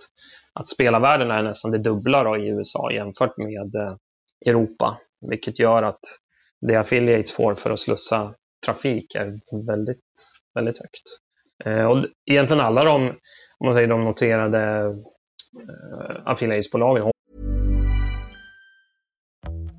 [0.60, 3.96] att spelarvärden är nästan det dubbla då i USA jämfört med eh,
[4.46, 4.98] Europa,
[5.30, 6.00] vilket gör att
[6.60, 8.34] det affiliates får för att slussa
[8.66, 10.04] trafik är väldigt,
[10.54, 11.02] väldigt högt.
[11.64, 13.08] Eh, och egentligen alla de,
[13.58, 17.12] om man säger de noterade eh, affiliatesbolagen.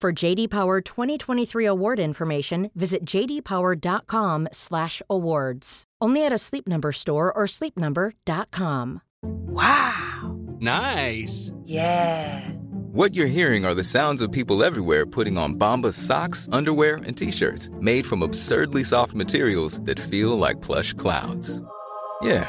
[0.00, 5.84] For JD Power 2023 award information, visit jdpower.com/awards.
[6.00, 9.00] Only at a Sleep Number store or sleepnumber.com.
[9.24, 10.38] Wow.
[10.60, 11.50] Nice.
[11.64, 12.48] Yeah.
[12.92, 17.16] What you're hearing are the sounds of people everywhere putting on Bombas socks, underwear, and
[17.16, 21.60] t-shirts made from absurdly soft materials that feel like plush clouds.
[22.22, 22.48] Yeah,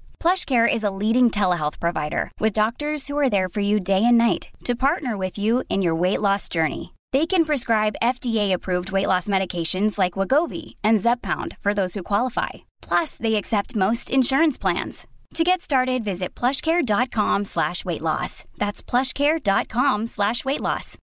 [0.21, 4.19] PlushCare is a leading telehealth provider with doctors who are there for you day and
[4.19, 6.93] night to partner with you in your weight loss journey.
[7.11, 12.49] They can prescribe FDA-approved weight loss medications like Wagovi and Zepbound for those who qualify.
[12.83, 15.07] Plus, they accept most insurance plans.
[15.33, 18.43] To get started, visit plushcare.com slash weight loss.
[18.59, 20.97] That's plushcare.com slash weight loss.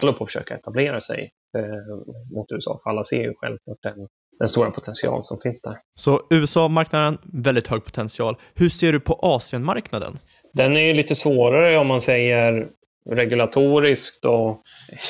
[0.00, 1.64] håller på att försöka etablera sig eh,
[2.36, 5.78] mot USA, för alla ser ju självklart den, den stora potential som finns där.
[5.94, 8.36] Så USA-marknaden, väldigt hög potential.
[8.54, 10.18] Hur ser du på Asien-marknaden?
[10.52, 12.68] Den är ju lite svårare om man säger
[13.10, 14.62] regulatoriskt och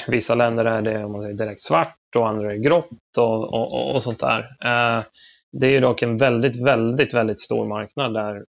[0.09, 3.95] vissa länder är det om man säger, direkt svart och andra är grått och, och,
[3.95, 4.39] och sånt där.
[4.41, 5.05] Eh,
[5.53, 8.45] det är ju dock en väldigt, väldigt, väldigt stor marknad där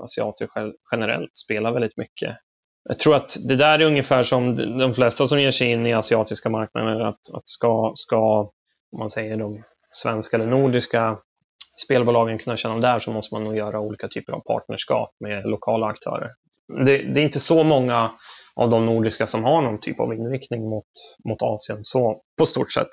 [0.00, 0.48] asiater
[0.92, 2.36] generellt spelar väldigt mycket.
[2.88, 5.92] Jag tror att det där är ungefär som de flesta som ger sig in i
[5.92, 8.50] asiatiska marknader, att, att ska, ska
[8.92, 9.62] om man säger de
[9.92, 11.18] svenska eller nordiska
[11.84, 15.86] spelbolagen kunna tjäna där så måste man nog göra olika typer av partnerskap med lokala
[15.86, 16.30] aktörer.
[16.86, 18.12] Det, det, är inte så många
[18.54, 20.86] av de nordiska som har någon typ av inriktning mot,
[21.28, 22.88] mot Asien så på stort sätt.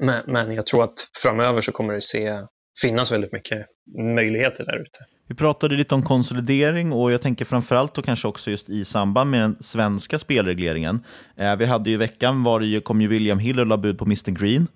[0.00, 2.46] Men, men jag tror att framöver så kommer det se,
[2.82, 3.66] finnas väldigt mycket
[4.14, 4.98] möjligheter där ute.
[5.28, 9.30] Vi pratade lite om konsolidering och jag tänker framförallt då kanske också just i samband
[9.30, 11.04] med den svenska spelregleringen.
[11.36, 13.76] Eh, vi hade ju i veckan var det ju, kom ju William Hill och la
[13.76, 14.66] bud på Mr Green.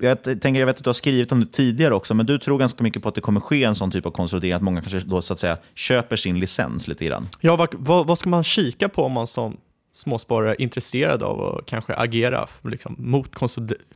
[0.00, 2.58] Jag, tänker, jag vet att du har skrivit om det tidigare också, men du tror
[2.58, 5.08] ganska mycket på att det kommer ske en sån typ av konsolidering, att många kanske
[5.08, 7.28] då så att säga köper sin licens lite grann.
[7.40, 9.56] Ja, vad, vad, vad ska man kika på om man som
[9.94, 13.28] småsparare är intresserad av att kanske agera liksom, mot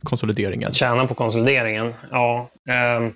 [0.03, 0.73] konsolideringen?
[0.73, 1.93] Tjäna på konsolideringen?
[2.11, 2.49] Ja.
[2.99, 3.13] Um,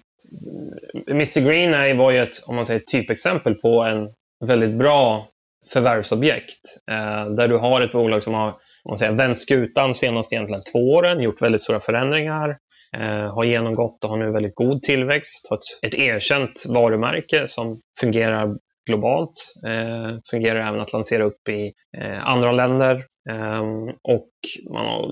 [1.08, 4.10] Mr Green var ju ett, om man säger, typexempel på en
[4.46, 5.28] väldigt bra
[5.74, 6.60] förvärvsobjekt.
[6.92, 10.64] eh, där du har ett bolag som har om man säger, vänt skutan senaste egentligen
[10.74, 12.58] två åren, gjort väldigt stora förändringar,
[12.98, 17.80] eh, har genomgått och har nu väldigt god tillväxt, har ett, ett erkänt varumärke som
[18.00, 18.56] fungerar
[18.86, 19.32] globalt,
[19.68, 22.96] eh, fungerar även att lansera upp i eh, andra länder
[23.30, 23.64] eh,
[24.04, 24.30] och
[24.74, 25.12] man har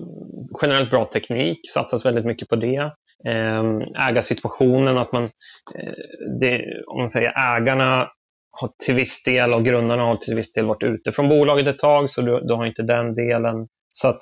[0.61, 2.91] generellt bra teknik, satsas väldigt mycket på det.
[3.26, 5.93] Ehm, äga ägarsituationen, att man, eh,
[6.39, 8.09] det, om man säger ägarna
[8.51, 11.80] har till viss del och grundarna har till viss del varit ute från bolaget ett
[11.80, 13.68] tag, så du, du har inte den delen.
[13.93, 14.22] Så att,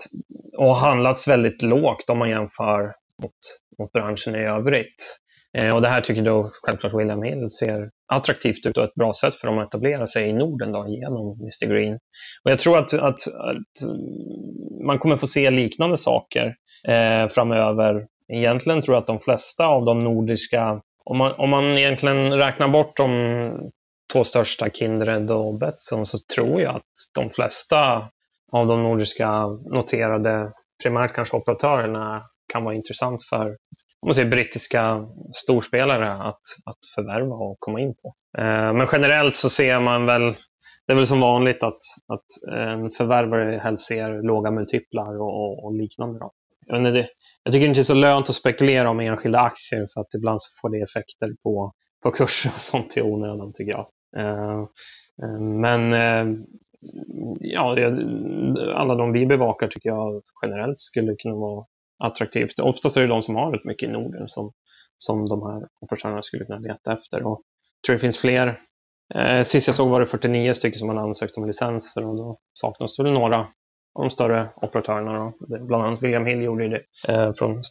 [0.57, 2.93] och handlats väldigt lågt om man jämför
[3.23, 3.31] mot,
[3.79, 5.17] mot branschen i övrigt.
[5.57, 9.13] Eh, och det här tycker då självklart William Hill ser attraktivt ut och ett bra
[9.13, 11.93] sätt för dem att etablera sig i Norden då, genom Mr Green.
[12.43, 13.91] Och jag tror att, att, att
[14.85, 16.55] man kommer få se liknande saker
[16.87, 18.05] eh, framöver.
[18.33, 22.67] Egentligen tror jag att de flesta av de nordiska, om man, om man egentligen räknar
[22.67, 23.71] bort de
[24.13, 26.83] två största, Kindred och Betsson, så tror jag att
[27.15, 28.09] de flesta
[28.51, 30.51] av de nordiska noterade,
[30.83, 32.23] primärt kanske operatörerna,
[32.53, 33.57] kan vara intressant för
[34.05, 38.13] om man säger, brittiska storspelare att, att förvärva och komma in på.
[38.37, 40.35] Eh, men generellt så ser man väl,
[40.87, 41.77] det är väl som vanligt att,
[42.13, 46.19] att en förvärvare helst ser låga multiplar och, och, och liknande.
[46.19, 46.31] Då.
[46.67, 47.07] Jag, det,
[47.43, 50.41] jag tycker inte det är så lönt att spekulera om enskilda aktier för att ibland
[50.41, 53.87] så får det effekter på, på kurser och sånt i onödan tycker jag.
[54.17, 54.59] Eh,
[55.23, 56.39] eh, men eh,
[57.39, 57.75] ja,
[58.75, 61.65] alla de vi bevakar tycker jag generellt skulle kunna vara
[62.03, 62.59] attraktivt.
[62.59, 64.51] Oftast är det de som har rätt mycket i Norden som,
[64.97, 67.23] som de här operatörerna skulle kunna leta efter.
[67.23, 67.41] Och
[67.81, 68.59] jag tror det finns fler.
[69.15, 72.17] Eh, sist jag såg var det 49 stycken som hade ansökt om licens för och
[72.17, 73.47] då saknas det väl några
[73.95, 75.13] de större operatörerna.
[75.13, 75.33] Då.
[75.65, 76.81] Bland annat William Hill gjorde det
[77.13, 77.61] eh, från,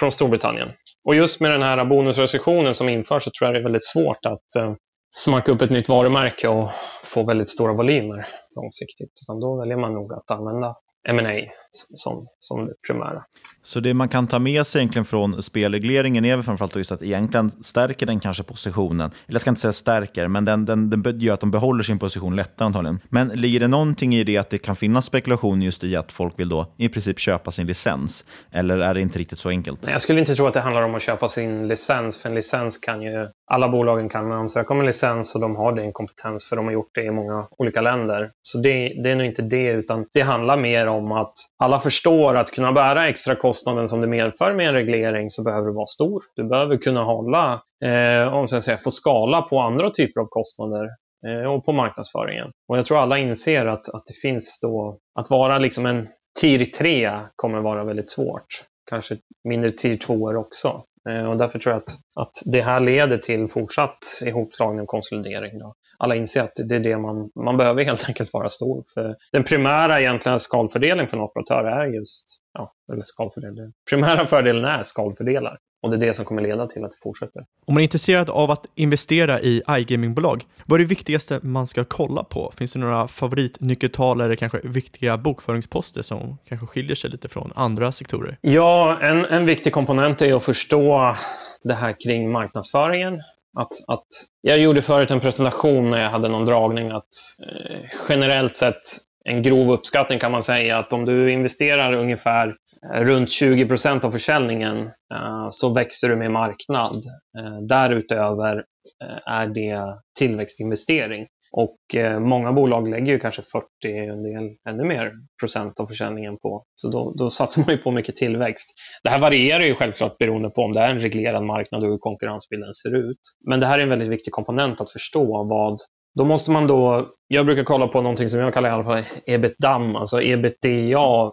[0.00, 0.68] från Storbritannien.
[1.04, 4.26] Och just med den här bonusrestriktionen som införs så tror jag det är väldigt svårt
[4.26, 4.74] att eh,
[5.10, 6.68] smacka upp ett nytt varumärke och
[7.04, 9.12] få väldigt stora volymer långsiktigt.
[9.22, 10.76] Utan då väljer man nog att använda
[11.08, 11.50] M&A
[11.94, 13.22] som, som det primära.
[13.62, 17.02] Så det man kan ta med sig egentligen från spelregleringen är väl framförallt just att
[17.02, 19.10] egentligen stärker den kanske positionen.
[19.26, 21.98] Eller jag ska inte säga stärker, men den, den, den gör att de behåller sin
[21.98, 23.00] position lättare antagligen.
[23.08, 26.40] Men ligger det någonting i det att det kan finnas spekulation just i att folk
[26.40, 28.24] vill då i princip köpa sin licens?
[28.50, 29.88] Eller är det inte riktigt så enkelt?
[29.88, 32.78] Jag skulle inte tro att det handlar om att köpa sin licens, för en licens
[32.78, 36.56] kan ju alla bolagen kan ansöka om en licens och de har den kompetens för
[36.56, 38.30] de har gjort det i många olika länder.
[38.42, 42.36] Så det, det är nog inte det, utan det handlar mer om att alla förstår
[42.36, 45.86] att kunna bära extra kostnaden som det medför med en reglering så behöver du vara
[45.86, 46.22] stor.
[46.36, 50.88] Du behöver kunna hålla, eh, om jag säga, få skala på andra typer av kostnader
[51.26, 52.50] eh, och på marknadsföringen.
[52.68, 56.08] Och jag tror alla inser att, att det finns då, att vara liksom en
[56.40, 58.46] tier 3 kommer vara väldigt svårt.
[58.90, 60.82] Kanske mindre tier 2 också.
[61.08, 65.58] Eh, och därför tror jag att, att det här leder till fortsatt ihopslagning och konsolidering.
[65.58, 65.74] Då.
[65.98, 68.84] Alla inser att det är det man, man behöver helt enkelt vara stor.
[68.94, 73.72] För den primära egentligen skalfördelningen för en operatör är just, ja, eller skalfördel.
[73.90, 75.58] Primära fördelen är skalfördelar.
[75.80, 77.44] Och det är det som kommer leda till att det fortsätter.
[77.64, 81.84] Om man är intresserad av att investera i iGamingbolag, vad är det viktigaste man ska
[81.84, 82.52] kolla på?
[82.56, 87.92] Finns det några favoritnyckeltal eller kanske viktiga bokföringsposter som kanske skiljer sig lite från andra
[87.92, 88.38] sektorer?
[88.40, 91.14] Ja, en, en viktig komponent är att förstå
[91.62, 93.22] det här kring marknadsföringen.
[93.56, 94.06] Att, att,
[94.40, 97.08] jag gjorde förut en presentation när jag hade någon dragning att
[97.42, 98.80] eh, generellt sett
[99.24, 102.54] en grov uppskattning kan man säga att om du investerar ungefär
[102.94, 104.78] runt 20 procent av försäljningen
[105.14, 106.96] eh, så växer du med marknad.
[107.38, 108.56] Eh, därutöver
[109.04, 111.26] eh, är det tillväxtinvestering.
[111.52, 111.78] Och
[112.20, 116.64] många bolag lägger ju kanske 40, en del ännu mer procent av försäljningen på.
[116.74, 118.68] Så då, då satsar man ju på mycket tillväxt.
[119.02, 121.98] Det här varierar ju självklart beroende på om det är en reglerad marknad och hur
[121.98, 123.20] konkurrensbilden ser ut.
[123.46, 125.78] Men det här är en väldigt viktig komponent att förstå vad
[126.18, 129.04] då måste man då, jag brukar kolla på någonting som jag kallar i alla fall
[129.26, 131.32] ebitdam, alltså ebitda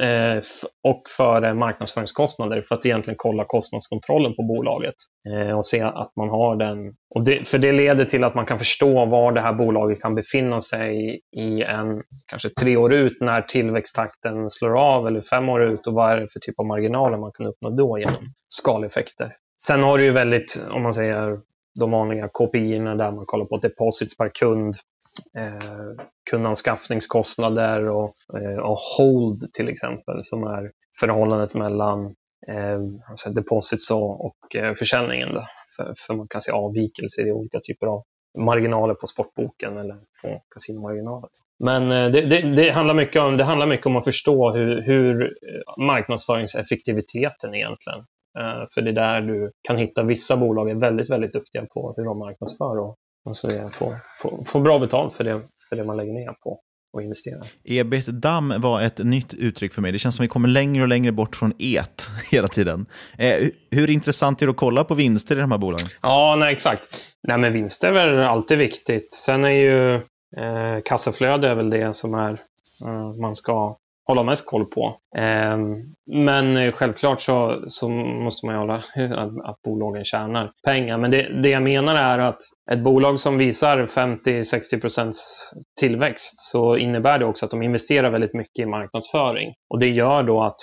[0.00, 0.42] Eh,
[0.84, 4.94] och före marknadsföringskostnader för att egentligen kolla kostnadskontrollen på bolaget
[5.28, 6.78] eh, och se att man har den.
[7.14, 10.14] Och det, för det leder till att man kan förstå var det här bolaget kan
[10.14, 15.62] befinna sig i en, kanske tre år ut när tillväxttakten slår av eller fem år
[15.62, 19.32] ut och vad är det för typ av marginaler man kan uppnå då genom skaleffekter.
[19.62, 21.38] Sen har du ju väldigt, om man säger
[21.80, 24.74] de vanliga KPI-erna där man kollar på deposits per kund,
[25.38, 32.06] eh, kundanskaffningskostnader och, eh, och hold till exempel som är förhållandet mellan
[32.48, 35.34] eh, alltså deposits och, och eh, försäljningen.
[35.34, 35.42] Då.
[35.76, 38.02] För, för man kan se avvikelser i olika typer av
[38.38, 41.28] marginaler på sportboken eller på kasinomarginaler.
[41.64, 44.82] Men eh, det, det, det, handlar mycket om, det handlar mycket om att förstå hur,
[44.82, 47.98] hur eh, marknadsföringseffektiviteten egentligen
[48.38, 51.94] eh, för det är där du kan hitta vissa bolag är väldigt, väldigt duktiga på
[51.96, 55.84] hur de marknadsför och, och så får, får, får bra betalt för det, för det
[55.84, 56.60] man lägger ner på
[56.92, 57.42] och investera.
[57.64, 59.92] Ebit-damm var ett nytt uttryck för mig.
[59.92, 62.86] Det känns som vi kommer längre och längre bort från et hela tiden.
[63.18, 65.86] Eh, hur intressant är det att kolla på vinster i de här bolagen?
[66.02, 66.88] Ja, nej, exakt.
[67.28, 69.12] Nej, men vinster är väl alltid viktigt.
[69.12, 69.94] Sen är ju
[70.36, 72.32] eh, kassaflöde är väl det som är
[72.86, 73.76] eh, man ska
[74.12, 74.96] hålla mest koll på.
[75.16, 75.58] Eh,
[76.06, 80.98] men självklart så, så måste man ju hålla att, att bolagen tjänar pengar.
[80.98, 82.38] Men det, det jag menar är att
[82.72, 85.12] ett bolag som visar 50-60%
[85.80, 89.54] tillväxt så innebär det också att de investerar väldigt mycket i marknadsföring.
[89.70, 90.58] Och det gör då att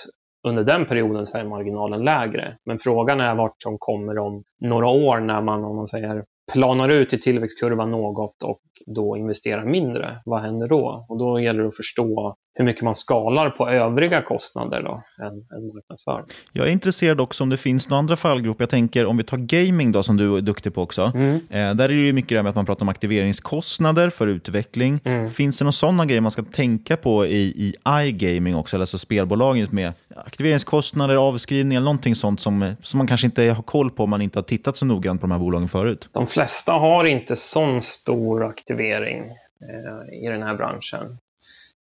[0.48, 2.56] under den perioden så är marginalen lägre.
[2.66, 6.88] Men frågan är vart som kommer om några år när man, om man säger, planar
[6.88, 10.16] ut i tillväxtkurvan något och då investerar mindre.
[10.24, 11.06] Vad händer då?
[11.08, 15.32] Och då gäller det att förstå hur mycket man skalar på övriga kostnader då, än,
[15.32, 16.24] än marknadsföring.
[16.52, 18.62] Jag är intresserad också om det finns några andra fallgropar.
[18.62, 21.12] Jag tänker om vi tar gaming då, som du är duktig på också.
[21.14, 21.34] Mm.
[21.34, 25.00] Eh, där är det ju mycket det med att man pratar om aktiveringskostnader för utveckling.
[25.04, 25.30] Mm.
[25.30, 29.68] Finns det några sådana grejer man ska tänka på i, i iGaming också, alltså spelbolagen
[29.70, 29.92] med
[30.26, 34.38] aktiveringskostnader, avskrivningar, någonting sånt som, som man kanske inte har koll på om man inte
[34.38, 36.08] har tittat så noggrant på de här bolagen förut?
[36.12, 41.18] De flesta har inte sån stor aktivering eh, i den här branschen.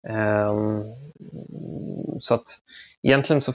[0.09, 0.55] Eh,
[2.18, 2.47] så att
[3.03, 3.53] egentligen så,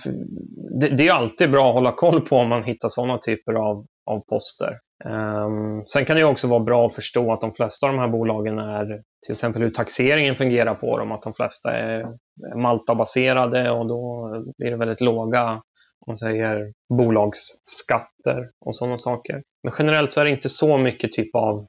[0.79, 3.85] det, det, är alltid bra att hålla koll på om man hittar sådana typer av,
[4.05, 4.79] av poster.
[5.05, 8.07] Ehm, sen kan det också vara bra att förstå att de flesta av de här
[8.07, 8.85] bolagen är
[9.25, 12.05] till exempel hur taxeringen fungerar på dem, att de flesta är
[12.55, 15.61] Malta-baserade och då blir det väldigt låga
[16.05, 19.41] om man säger, bolagsskatter och sådana saker.
[19.63, 21.67] Men generellt så är det inte så mycket typ av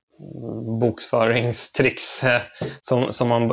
[0.81, 2.23] bokföringstricks
[2.81, 3.49] som, som man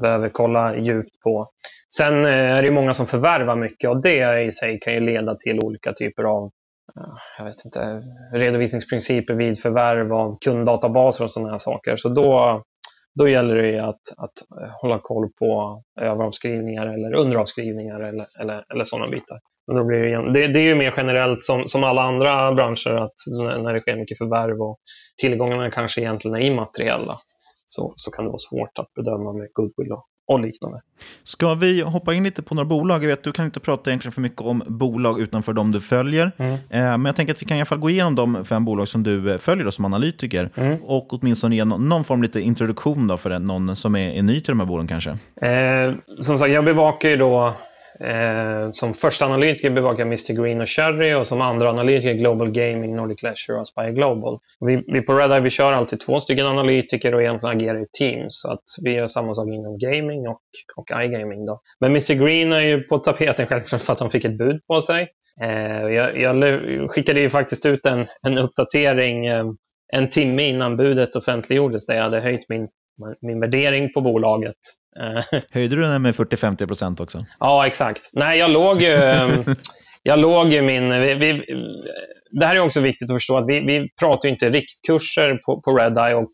[0.00, 1.50] behöver kolla djupt på.
[1.96, 5.34] Sen eh, är det många som förvärvar mycket och det i sig kan ju leda
[5.34, 6.50] till olika typer av
[6.94, 8.02] Ah, jag vet inte,
[8.32, 11.96] redovisningsprinciper vid förvärv av kunddatabaser och sådana här saker.
[11.96, 12.62] Så då,
[13.14, 14.32] då gäller det att, att
[14.82, 19.40] hålla koll på överavskrivningar eller underavskrivningar eller, eller, eller sådana bitar.
[19.66, 22.90] Men då blir det, det, det, är ju mer generellt som, som alla andra branscher
[22.90, 23.14] att
[23.62, 24.78] när det sker mycket förvärv och
[25.20, 27.16] tillgångarna kanske egentligen är immateriella
[27.66, 30.80] så, så kan det vara svårt att bedöma med goodwill och, och liknande.
[31.24, 33.04] Ska vi hoppa in lite på några bolag?
[33.04, 36.32] Jag vet, du kan inte prata egentligen för mycket om bolag utanför de du följer.
[36.36, 36.52] Mm.
[36.54, 38.88] Eh, men jag tänker att vi kan i alla fall gå igenom de fem bolag
[38.88, 40.50] som du eh, följer då, som analytiker.
[40.54, 40.78] Mm.
[40.82, 44.52] Och åtminstone ge någon form lite introduktion då för någon som är, är ny till
[44.52, 45.10] de här bolagen kanske.
[45.46, 47.54] Eh, som sagt, jag bevakar ju då
[48.04, 52.50] Eh, som första analytiker bevakar jag Mr Green och Cherry och som andra analytiker Global
[52.50, 54.38] Gaming, Nordic Leisure och Aspire Global.
[54.60, 58.26] Vi, vi på Redeye vi kör alltid två stycken analytiker och egentligen agerar i team
[58.28, 60.40] så att vi gör samma sak inom gaming och,
[60.76, 61.46] och iGaming.
[61.46, 61.60] Då.
[61.80, 64.80] Men Mr Green är ju på tapeten självklart för att han fick ett bud på
[64.80, 65.08] sig.
[65.42, 69.44] Eh, jag, jag skickade ju faktiskt ut en, en uppdatering eh,
[69.94, 72.68] en timme innan budet offentliggjordes där jag hade höjt min
[73.20, 74.56] min värdering på bolaget.
[75.00, 77.24] Eh, Höjde du den med 40-50 procent också?
[77.40, 78.10] Ja, exakt.
[78.12, 78.94] Nej, jag låg ju...
[78.94, 79.44] Ehm,
[80.02, 81.00] jag låg ju min...
[81.00, 81.42] Vi, vi,
[82.30, 85.72] det här är också viktigt att förstå att vi, vi pratar inte riktkurser på, på
[85.72, 86.30] Redeye och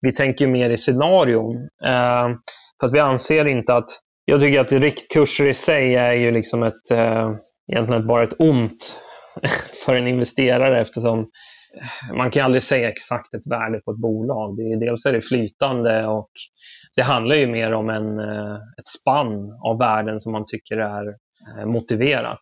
[0.00, 1.56] vi tänker mer i scenarion.
[1.56, 2.36] Uh,
[2.80, 3.90] för att vi anser inte att...
[4.24, 7.34] Jag tycker att riktkurser i sig är ju liksom ett, uh,
[7.72, 9.00] egentligen bara ett ont
[9.86, 11.30] för en investerare eftersom
[12.14, 14.56] man kan aldrig säga exakt ett värde på ett bolag.
[14.56, 16.30] Det är, dels är det flytande och
[16.96, 21.06] det handlar ju mer om en, eh, ett spann av värden som man tycker är
[21.58, 22.40] eh, motiverat.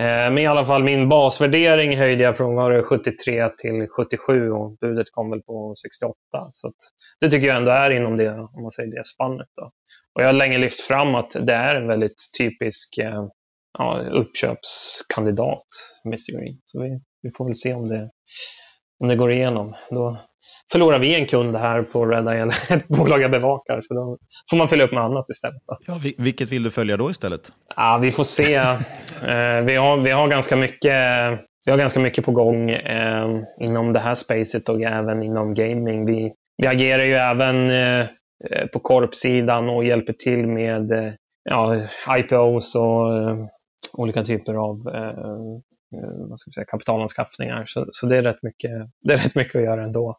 [0.00, 4.50] Eh, men i alla fall min basvärdering höjde jag från var det 73 till 77
[4.50, 6.14] och budet kom väl på 68.
[6.52, 6.72] Så
[7.20, 9.48] det tycker jag ändå är inom det, om man säger det spannet.
[9.60, 9.70] Då.
[10.14, 12.98] Och jag har länge lyft fram att det är en väldigt typisk
[13.78, 15.66] ja, uppköpskandidat,
[16.04, 16.60] Mr Green.
[16.64, 18.10] Så vi, vi får väl se om det
[18.98, 19.74] om det går igenom.
[19.90, 20.18] Då,
[20.72, 23.80] förlorar vi en kund här på Red Eye, ett bolag jag bevakar.
[23.80, 24.18] Så då
[24.50, 25.62] får man fylla upp med annat istället.
[25.66, 25.76] Då.
[25.86, 27.52] Ja, vilket vill du följa då istället?
[27.76, 28.54] Ja, vi får se.
[28.54, 30.92] eh, vi, har, vi, har ganska mycket,
[31.64, 36.06] vi har ganska mycket på gång eh, inom det här spacet och även inom gaming.
[36.06, 38.06] Vi, vi agerar ju även eh,
[38.72, 41.12] på korpsidan och hjälper till med eh,
[41.44, 41.76] ja,
[42.18, 43.36] IPOs och eh,
[43.98, 45.60] olika typer av Eh,
[46.28, 47.64] vad ska vi säga, kapitalanskaffningar.
[47.66, 48.70] Så, så det, är rätt mycket,
[49.02, 50.16] det är rätt mycket att göra ändå.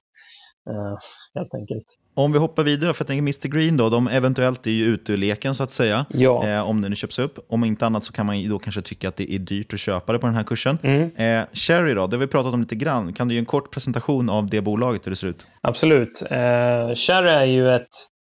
[0.69, 0.97] Uh,
[1.35, 1.85] helt enkelt.
[2.13, 5.13] Om vi hoppar vidare, för jag tänker Mr Green då, de eventuellt är ju ute
[5.13, 6.05] ur leken så att säga.
[6.09, 6.47] Ja.
[6.47, 7.45] Eh, om den köps upp.
[7.49, 10.13] Om inte annat så kan man då kanske tycka att det är dyrt att köpa
[10.13, 10.77] det på den här kursen.
[10.83, 11.15] Mm.
[11.15, 13.13] Eh, Cherry då, det har vi pratat om lite grann.
[13.13, 15.47] Kan du ge en kort presentation av det bolaget, hur det ser ut?
[15.61, 16.21] Absolut.
[16.21, 17.89] Eh, Cherry är ju ett,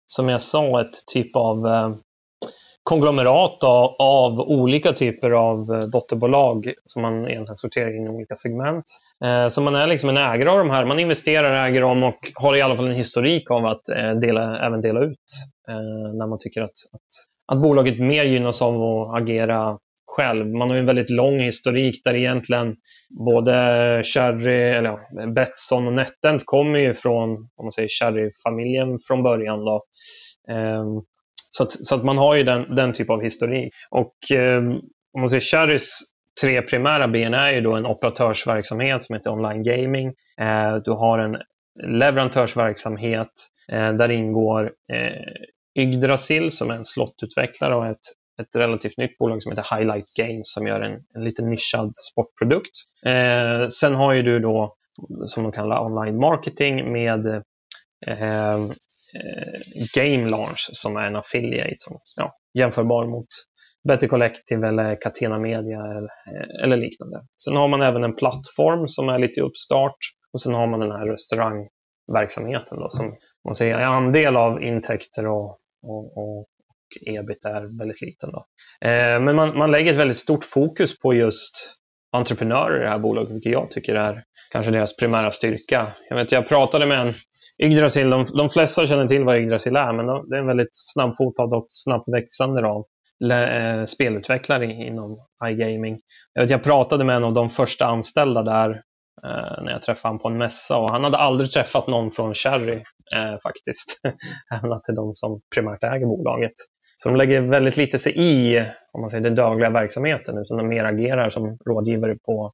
[0.07, 1.91] som jag sa, ett typ av eh,
[2.83, 8.37] konglomerat av, av, olika typer av eh, dotterbolag som man egentligen sorterar in i olika
[8.37, 8.85] segment.
[9.25, 10.85] Eh, så man är liksom en ägare av de här.
[10.85, 14.67] Man investerar, äger dem och har i alla fall en historik av att eh, dela,
[14.67, 15.19] även dela ut
[15.69, 19.79] eh, när man tycker att, att, att bolaget mer gynnas av att agera
[20.11, 20.47] själv.
[20.47, 22.77] Man har en väldigt lång historik där egentligen
[23.27, 23.53] både
[24.05, 29.65] Cherry, eller ja, Betsson och NetEnt kommer ju från om man säger Cherry-familjen från början.
[29.65, 29.85] Då.
[30.51, 31.03] Ehm,
[31.51, 33.75] så att, så att man har ju den, den typ av historik.
[33.91, 34.59] Och eh,
[35.13, 36.01] om man ser Cherrys
[36.41, 40.07] tre primära ben är ju då en operatörsverksamhet som heter online gaming.
[40.41, 41.37] Eh, du har en
[41.83, 43.31] leverantörsverksamhet
[43.73, 45.23] eh, där ingår eh,
[45.79, 48.07] Yggdrasil som är en slottutvecklare och ett,
[48.43, 52.71] ett relativt nytt bolag som heter Highlight Games som gör en, en lite nischad sportprodukt.
[53.07, 54.75] Eh, sen har ju du då
[55.27, 57.27] som de kallar online marketing med
[58.07, 58.59] eh,
[59.15, 59.61] eh,
[59.95, 63.27] Game Launch som är en affiliate som ja, jämförbar mot
[63.89, 67.21] Better Collective eller Catena Media eller, eh, eller, liknande.
[67.45, 69.97] Sen har man även en plattform som är lite i uppstart
[70.33, 75.27] och sen har man den här restaurangverksamheten då, som man säger är andel av intäkter
[75.27, 76.47] och, och, och, och
[77.07, 78.31] ebit är väldigt liten.
[78.33, 78.47] Då.
[78.89, 81.81] Eh, men man, man lägger ett väldigt stort fokus på just
[82.13, 85.93] entreprenörer i det här bolaget, vilket jag tycker är kanske deras primära styrka.
[86.09, 87.15] Jag, vet, jag pratade med en
[87.63, 91.45] Yggdrasil, de, de flesta känner till vad Yggdrasil är, men det är en väldigt snabbfotad
[91.57, 92.87] och snabbt växande då,
[93.33, 96.01] eh, spelutvecklare inom iGaming.
[96.35, 98.71] Jag, vet, jag pratade med en av de första anställda där
[99.25, 102.35] eh, när jag träffade honom på en mässa och han hade aldrig träffat någon från
[102.35, 102.83] Cherry
[103.17, 104.01] eh, faktiskt,
[104.55, 106.53] även att det är de som primärt äger bolaget.
[106.97, 108.59] Så de lägger väldigt lite sig i
[108.93, 112.53] om man säger, den dagliga verksamheten utan de mer agerar som rådgivare på,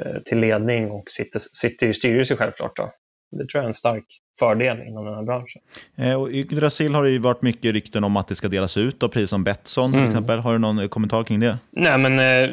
[0.00, 2.76] eh, till ledning och sitter, sitter i styrelse självklart.
[2.76, 2.90] Då.
[3.30, 4.04] Det tror jag är en stark
[4.38, 5.62] fördel inom den här branschen.
[5.96, 9.02] Eh, och Yggdrasil har det ju varit mycket rykten om att det ska delas ut,
[9.02, 10.10] av precis som Betsson till mm.
[10.10, 10.38] exempel.
[10.38, 11.58] Har du någon kommentar kring det?
[11.70, 12.50] Nej, men eh,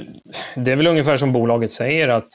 [0.55, 2.30] det är väl ungefär som bolaget säger att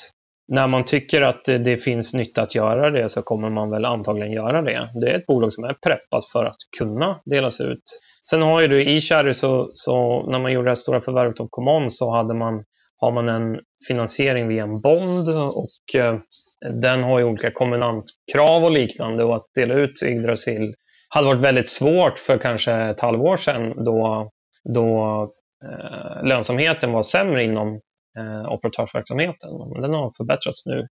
[0.48, 4.32] när man tycker att det finns nytta att göra det så kommer man väl antagligen
[4.32, 4.90] göra det.
[5.00, 7.82] Det är ett bolag som är preppat för att kunna delas ut.
[8.30, 11.40] Sen har ju du i Cherry, så, så när man gjorde det här stora förvärvet
[11.40, 12.64] av Common så hade man,
[12.96, 13.58] har man en
[13.88, 16.18] finansiering via en bond och eh,
[16.64, 20.74] den har ju olika kombinantkrav och liknande och att dela ut Yggdrasil
[21.08, 24.30] hade varit väldigt svårt för kanske ett halvår sedan då,
[24.74, 25.22] då
[25.64, 27.80] eh, lönsamheten var sämre inom
[28.18, 29.50] eh, operatörsverksamheten.
[29.72, 30.86] Men den har förbättrats nu.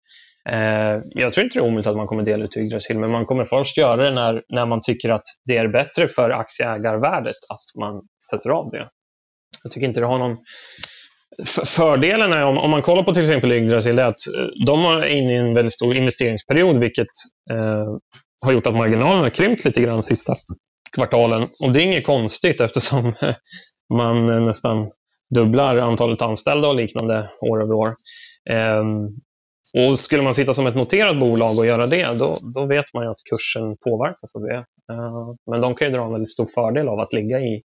[0.48, 3.26] Eh, jag tror inte det är omöjligt att man kommer dela ut Yggdrasil, men man
[3.26, 7.80] kommer först göra det när, när man tycker att det är bättre för aktieägarvärdet att
[7.80, 8.88] man sätter av det.
[9.62, 10.36] Jag tycker inte det har någon
[11.64, 15.06] Fördelen är om, om man kollar på till exempel Yggdrasil, är att eh, de är
[15.06, 17.08] inne i en väldigt stor investeringsperiod, vilket
[17.50, 17.98] eh,
[18.44, 20.36] har gjort att marginalerna har krympt lite grann sista
[20.94, 21.42] kvartalen.
[21.42, 23.12] Och det är inget konstigt eftersom
[23.94, 24.88] man eh, nästan
[25.34, 27.94] dubblar antalet anställda och liknande år över år.
[28.50, 28.84] Eh,
[29.76, 33.04] och skulle man sitta som ett noterat bolag och göra det, då, då vet man
[33.04, 34.56] ju att kursen påverkas av det.
[34.92, 37.62] Eh, men de kan ju dra en väldigt stor fördel av att ligga i,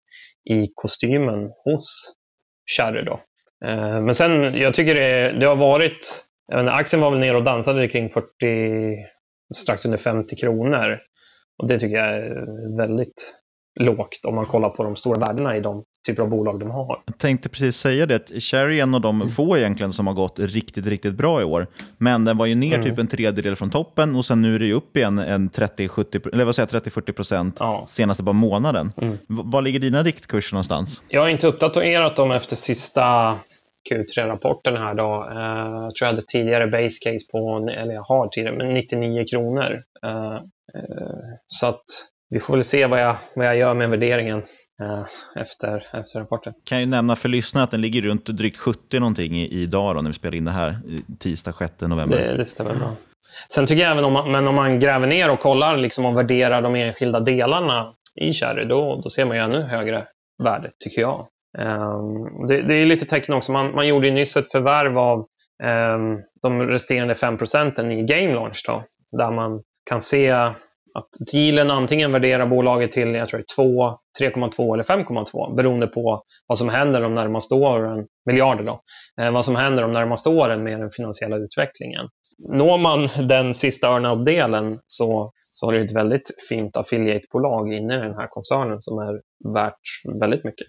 [0.54, 2.14] i kostymen hos
[2.78, 3.06] Cherry.
[3.06, 3.20] Då.
[3.66, 7.44] Eh, men sen, jag tycker det, det har varit, inte, aktien var väl ner och
[7.44, 8.96] dansade kring 40,
[9.56, 11.00] strax under 50 kronor.
[11.62, 13.36] Och det tycker jag är väldigt
[13.80, 17.02] lågt om man kollar på de stora värdena i de typer av bolag de har.
[17.06, 19.30] Jag tänkte precis säga det, Cherry är en av de mm.
[19.34, 21.68] få egentligen som har gått riktigt, riktigt bra i år.
[21.98, 22.84] Men den var ju ner mm.
[22.86, 27.56] typ en tredjedel från toppen och sen nu är det upp igen en 30-40 procent
[27.60, 27.84] ja.
[27.88, 28.92] senaste bara månaden.
[29.02, 29.18] Mm.
[29.28, 31.02] Var ligger dina riktkurser någonstans?
[31.08, 33.36] Jag har inte uppdaterat dem efter sista
[33.92, 35.28] Q3-rapporten här då.
[35.32, 39.26] Uh, jag tror jag hade tidigare base case på, eller jag har tidigare, men 99
[39.32, 39.80] kronor.
[40.06, 40.34] Uh,
[40.76, 41.84] uh, så att
[42.30, 44.44] vi får väl se vad jag, vad jag gör med värderingen eh,
[45.36, 46.54] efter, efter rapporten.
[46.64, 50.10] Kan ju nämna för lyssnarna att den ligger runt drygt 70 någonting idag då, när
[50.10, 50.76] vi spelar in det här,
[51.20, 52.18] tisdag 6 november.
[52.18, 52.92] Det, det stämmer bra.
[53.50, 56.18] Sen tycker jag även om man, men om man gräver ner och kollar liksom och
[56.18, 60.06] värderar de enskilda delarna i Cherry, då, då ser man ju ännu högre
[60.44, 61.28] värde, tycker jag.
[61.58, 63.52] Um, det, det, är lite tecken också.
[63.52, 65.20] Man, man gjorde ju nyss ett förvärv av
[65.64, 70.52] um, de resterande 5 procenten i Game Launch, då, där man kan se
[70.98, 76.58] att dealen antingen värderar bolaget till jag tror 2, 3,2 eller 5,2 beroende på vad
[76.58, 78.82] som händer de närmaste åren, miljarder då,
[79.22, 82.08] eh, vad som händer de närmaste åren med den finansiella utvecklingen.
[82.40, 87.98] Når man den sista earnout-delen så, så har du ett väldigt fint affiliate-bolag inne i
[87.98, 89.22] den här koncernen som är
[89.54, 90.68] värt väldigt mycket.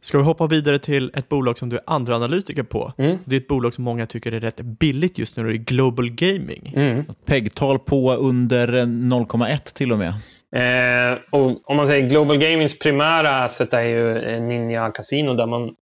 [0.00, 2.92] Ska vi hoppa vidare till ett bolag som du är andra analytiker på?
[2.98, 3.18] Mm.
[3.24, 6.10] Det är ett bolag som många tycker är rätt billigt just nu, det är Global
[6.10, 6.72] Gaming.
[6.76, 7.04] Mm.
[7.24, 10.14] PEG-tal på under 0,1 till och med.
[10.54, 15.74] Eh, och om man säger Global Gamings primära asset är ju Ninja Casino där man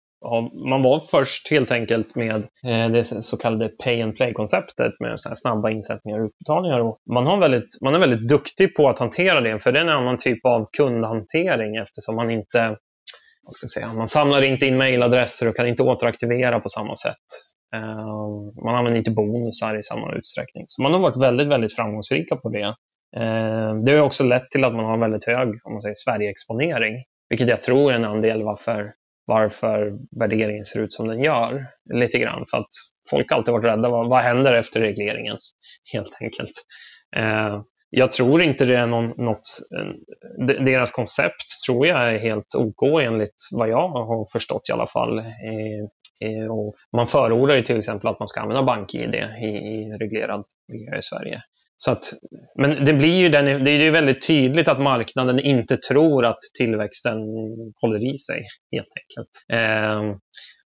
[0.69, 5.29] man var först helt enkelt med eh, det så kallade pay and play-konceptet med så
[5.35, 6.79] snabba insättningar och utbetalningar.
[6.79, 9.83] Och man, har väldigt, man är väldigt duktig på att hantera det, för det är
[9.83, 12.77] en annan typ av kundhantering eftersom man inte
[13.43, 16.95] vad ska jag säga, man samlar inte in mejladresser och kan inte återaktivera på samma
[16.95, 17.25] sätt.
[17.75, 20.63] Ehm, man använder inte bonusar i samma utsträckning.
[20.67, 22.75] Så man har varit väldigt, väldigt framgångsrika på det.
[23.17, 25.95] Ehm, det har också lett till att man har en väldigt hög om man säger,
[25.95, 28.93] Sverige-exponering, vilket jag tror är en andel varför
[29.29, 31.65] varför värderingen ser ut som den gör.
[31.93, 32.69] Lite grann för att
[33.09, 33.89] folk alltid varit rädda.
[33.89, 35.37] Vad, vad händer efter regleringen?
[35.93, 36.51] Helt enkelt.
[37.15, 39.47] Eh, jag tror inte det är någon, något...
[39.77, 44.87] Eh, deras koncept tror jag är helt OK enligt vad jag har förstått i alla
[44.87, 45.19] fall.
[45.19, 49.97] Eh, eh, och man förordar ju till exempel att man ska använda BankID i, i
[49.99, 51.41] reglerad miljö i Sverige.
[51.81, 52.13] Så att,
[52.55, 56.37] men det blir ju den, det är ju väldigt tydligt att marknaden inte tror att
[56.57, 57.17] tillväxten
[57.81, 59.29] håller i sig, helt enkelt.
[59.53, 60.17] Eh,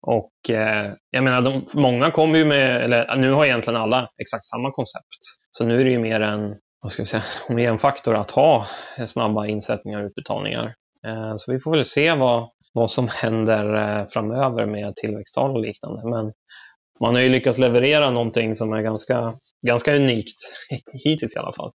[0.01, 4.45] och eh, jag menar, de, många kommer ju med, eller nu har egentligen alla exakt
[4.45, 5.20] samma koncept.
[5.51, 7.24] Så nu är det ju mer en, vad ska vi säga,
[7.72, 8.66] en faktor att ha
[9.07, 10.74] snabba insättningar och utbetalningar.
[11.07, 15.62] Eh, så vi får väl se vad, vad som händer eh, framöver med tillväxttal och
[15.62, 16.09] liknande.
[16.09, 16.34] Men
[17.02, 19.34] man har ju lyckats leverera någonting som är ganska,
[19.68, 20.38] ganska unikt
[21.04, 21.72] hittills i alla fall.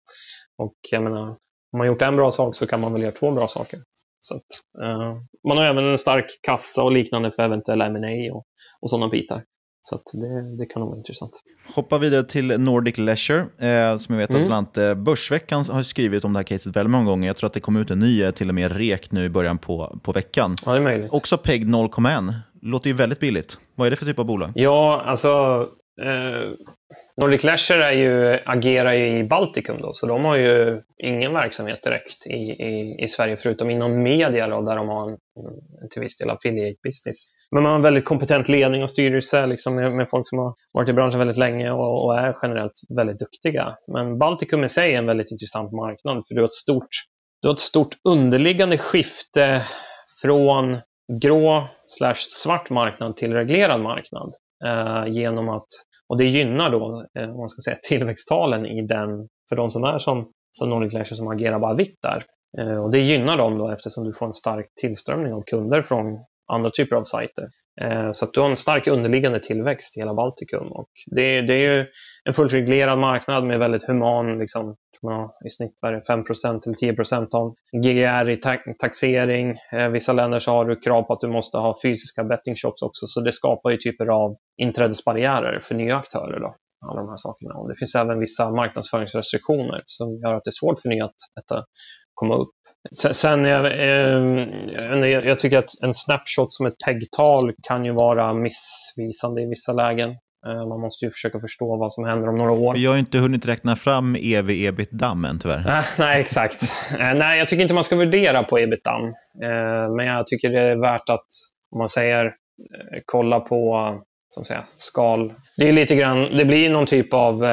[0.58, 1.28] Och jag menar,
[1.74, 3.80] om man gjort en bra sak så kan man väl göra två bra saker.
[4.20, 8.46] Så att, uh, man har även en stark kassa och liknande för eventuella M&A och,
[8.82, 9.44] och sådana bitar.
[9.84, 11.32] Så det, det, kan nog vara intressant.
[11.76, 14.42] Hoppa vidare till Nordic Leisure, eh, som jag vet mm.
[14.42, 17.28] att bland annat eh, Börsveckan har skrivit om det här caset väldigt många gånger.
[17.28, 19.30] Jag tror att det kom ut en ny, eh, till och med rek nu i
[19.30, 20.56] början på, på veckan.
[20.66, 21.12] Ja, det är möjligt.
[21.12, 22.34] Också PEG 0,1.
[22.62, 23.60] Låter ju väldigt billigt.
[23.76, 24.52] Vad är det för typ av bolag?
[24.56, 25.30] Ja, alltså
[26.02, 26.52] eh,
[27.22, 31.84] Nordic Leisure är ju, agerar ju i Baltikum då, så de har ju ingen verksamhet
[31.84, 35.18] direkt i, i, i Sverige förutom inom media då, där de har en,
[35.82, 37.28] en till viss del affiliate business.
[37.52, 40.54] Men man har en väldigt kompetent ledning och styrelse liksom, med, med folk som har
[40.74, 43.76] varit i branschen väldigt länge och, och, är generellt väldigt duktiga.
[43.94, 46.90] Men Baltikum i sig är en väldigt intressant marknad för du har ett stort,
[47.42, 49.64] du har ett stort underliggande skifte
[50.22, 50.78] från
[51.22, 54.34] grå slash svart marknad till reglerad marknad.
[54.66, 55.68] Eh, genom att,
[56.10, 60.00] och det gynnar då eh, man ska säga, tillväxttalen i den, för de som är
[60.00, 62.24] som, som Nordic Leisure som agerar bara vitt där.
[62.58, 66.06] Eh, och det gynnar dem då eftersom du får en stark tillströmning av kunder från
[66.52, 67.48] andra typer av sajter.
[67.82, 70.68] Eh, så att du har en stark underliggande tillväxt i hela Baltikum.
[70.72, 71.86] Och det, det är ju
[72.24, 76.76] en fullt reglerad marknad med väldigt human liksom, ja, i snitt var det 5 till
[76.76, 76.96] 10
[77.32, 78.38] av GGR i
[78.80, 79.56] taxering.
[79.72, 83.08] Eh, vissa länder så har du krav på att du måste ha fysiska bettingshops också,
[83.08, 86.40] så det skapar ju typer av inträdesbarriärer för nya aktörer.
[86.40, 86.56] Då,
[86.88, 87.54] alla de här sakerna.
[87.54, 91.16] Och det finns även vissa marknadsföringsrestriktioner som gör att det är svårt för nya att
[91.36, 91.64] detta eh,
[92.14, 92.52] komma upp.
[92.92, 97.92] Sen, eh, eh, jag, eh, jag tycker att en snapshot som ett PEG-tal kan ju
[97.92, 100.16] vara missvisande i vissa lägen.
[100.48, 102.74] Eh, man måste ju försöka förstå vad som händer om några år.
[102.74, 105.78] Vi har inte hunnit räkna fram ev ebit dammen tyvärr.
[105.78, 106.64] Äh, nej, exakt.
[107.00, 109.06] Äh, nej, jag tycker inte man ska värdera på ebit-damm.
[109.44, 111.26] Äh, men jag tycker det är värt att,
[111.72, 112.34] om man säger,
[113.06, 113.94] kolla på
[114.30, 115.34] som säger, skal.
[115.58, 117.46] Det, är lite grann, det blir någon typ av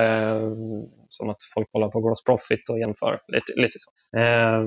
[1.19, 3.21] som att folk kollar på gross profit och jämför.
[3.29, 4.19] Lite, lite så.
[4.19, 4.61] Eh,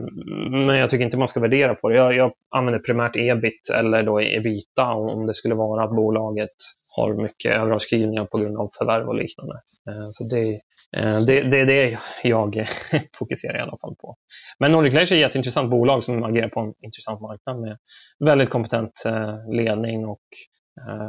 [0.65, 1.95] men jag tycker inte man ska värdera på det.
[1.95, 6.55] Jag, jag använder primärt ebit eller då ebita om det skulle vara att bolaget
[6.95, 9.53] har mycket överavskrivningar på grund av förvärv och liknande.
[9.89, 10.53] Eh, så det,
[10.97, 12.65] eh, det, det är det jag
[13.17, 14.15] fokuserar i alla fall på.
[14.59, 17.77] Men Nordic Leisure är ett jätteintressant bolag som agerar på en intressant marknad med
[18.19, 20.21] väldigt kompetent eh, ledning och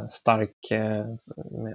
[0.09, 0.55] stark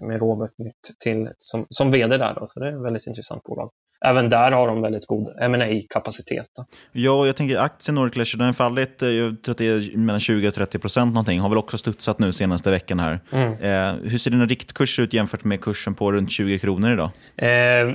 [0.03, 2.35] med Robert Nytt till, som, som vd där.
[2.35, 2.49] Då.
[2.49, 3.71] Så det är ett väldigt intressant bolag
[4.05, 6.47] även där har de väldigt god ma kapacitet
[6.93, 9.97] Ja, jag tänker aktien Nordic Leisure, den har fallit, eh, jag tror att det är
[9.97, 13.21] mellan 20 och 30 procent någonting, har väl också studsat nu senaste veckan här.
[13.33, 13.53] Mm.
[13.53, 17.11] Eh, hur ser dina riktkurser ut jämfört med kursen på runt 20 kronor idag?
[17.37, 17.95] Eh,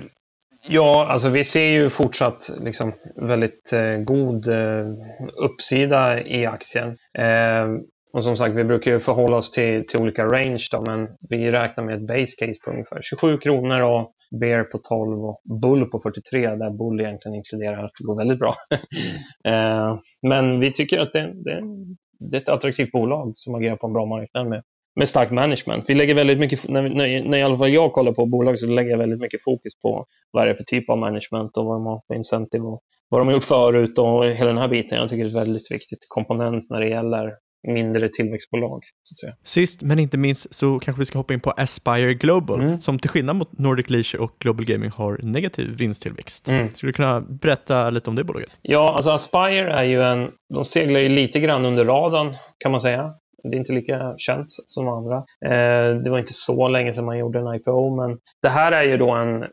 [0.67, 4.85] Ja, alltså vi ser ju fortsatt liksom väldigt eh, god eh,
[5.45, 6.97] uppsida i aktien.
[8.13, 11.51] Och som sagt, vi brukar ju förhålla oss till, till olika range då, men vi
[11.51, 15.85] räknar med ett base case på ungefär 27 kronor och Bear på 12 och Bull
[15.85, 18.55] på 43, där Bull egentligen inkluderar att det går väldigt bra.
[19.53, 21.61] eh, men vi tycker att det, det,
[22.19, 24.63] det är ett attraktivt bolag som agerar på en bra marknad med
[24.95, 25.89] med stark management.
[25.89, 28.67] Vi lägger väldigt mycket, när, när, när i alla fall jag kollar på bolag så
[28.67, 31.75] lägger jag väldigt mycket fokus på vad det är för typ av management och vad
[31.75, 34.97] de har för incentive och vad de har gjort förut och hela den här biten.
[34.97, 37.31] Jag tycker det är ett väldigt viktigt komponent när det gäller
[37.67, 38.83] mindre tillväxtbolag.
[39.03, 39.35] Så att säga.
[39.43, 42.81] Sist men inte minst så kanske vi ska hoppa in på Aspire Global Mm.
[42.81, 46.47] som till skillnad mot Nordic Leisure och Global Gaming har negativ vinsttillväxt.
[46.47, 46.69] Mm.
[46.73, 48.49] Skulle du kunna berätta lite om det bolaget?
[48.61, 52.81] Ja, alltså Aspire är ju en, de seglar ju lite grann under radarn kan man
[52.81, 53.13] säga.
[53.43, 55.15] Det är inte lika känt som andra.
[55.45, 58.83] Eh, det var inte så länge sedan man gjorde en IPO, men det här är
[58.83, 59.45] ju då en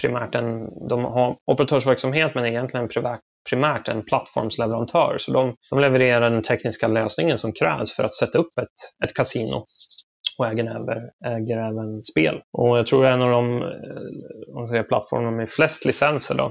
[0.00, 5.16] primärt en, de har operatörsverksamhet men egentligen en privat, primärt en plattformsleverantör.
[5.18, 9.14] Så de, de levererar den tekniska lösningen som krävs för att sätta upp ett, ett
[9.14, 9.64] kasino
[10.38, 12.40] och äger även, äger även spel.
[12.52, 16.34] Och jag tror det är en av de eh, om säger, plattformar med flest licenser
[16.34, 16.50] då,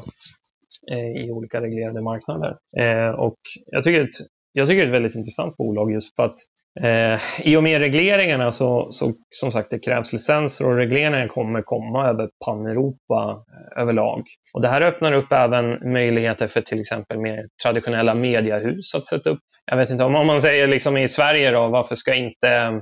[0.91, 2.57] eh, i olika reglerade marknader.
[2.77, 4.15] Eh, och jag tycker, ett,
[4.51, 6.37] jag tycker det är ett väldigt intressant bolag just för att
[6.81, 11.61] Eh, I och med regleringarna så, så som sagt det krävs licenser och regleringarna kommer
[11.61, 14.23] komma över pan-Europa eh, överlag.
[14.53, 19.29] Och det här öppnar upp även möjligheter för till exempel mer traditionella mediehus att sätta
[19.29, 19.39] upp.
[19.65, 22.81] Jag vet inte om, om man säger liksom i Sverige då, varför ska inte eh,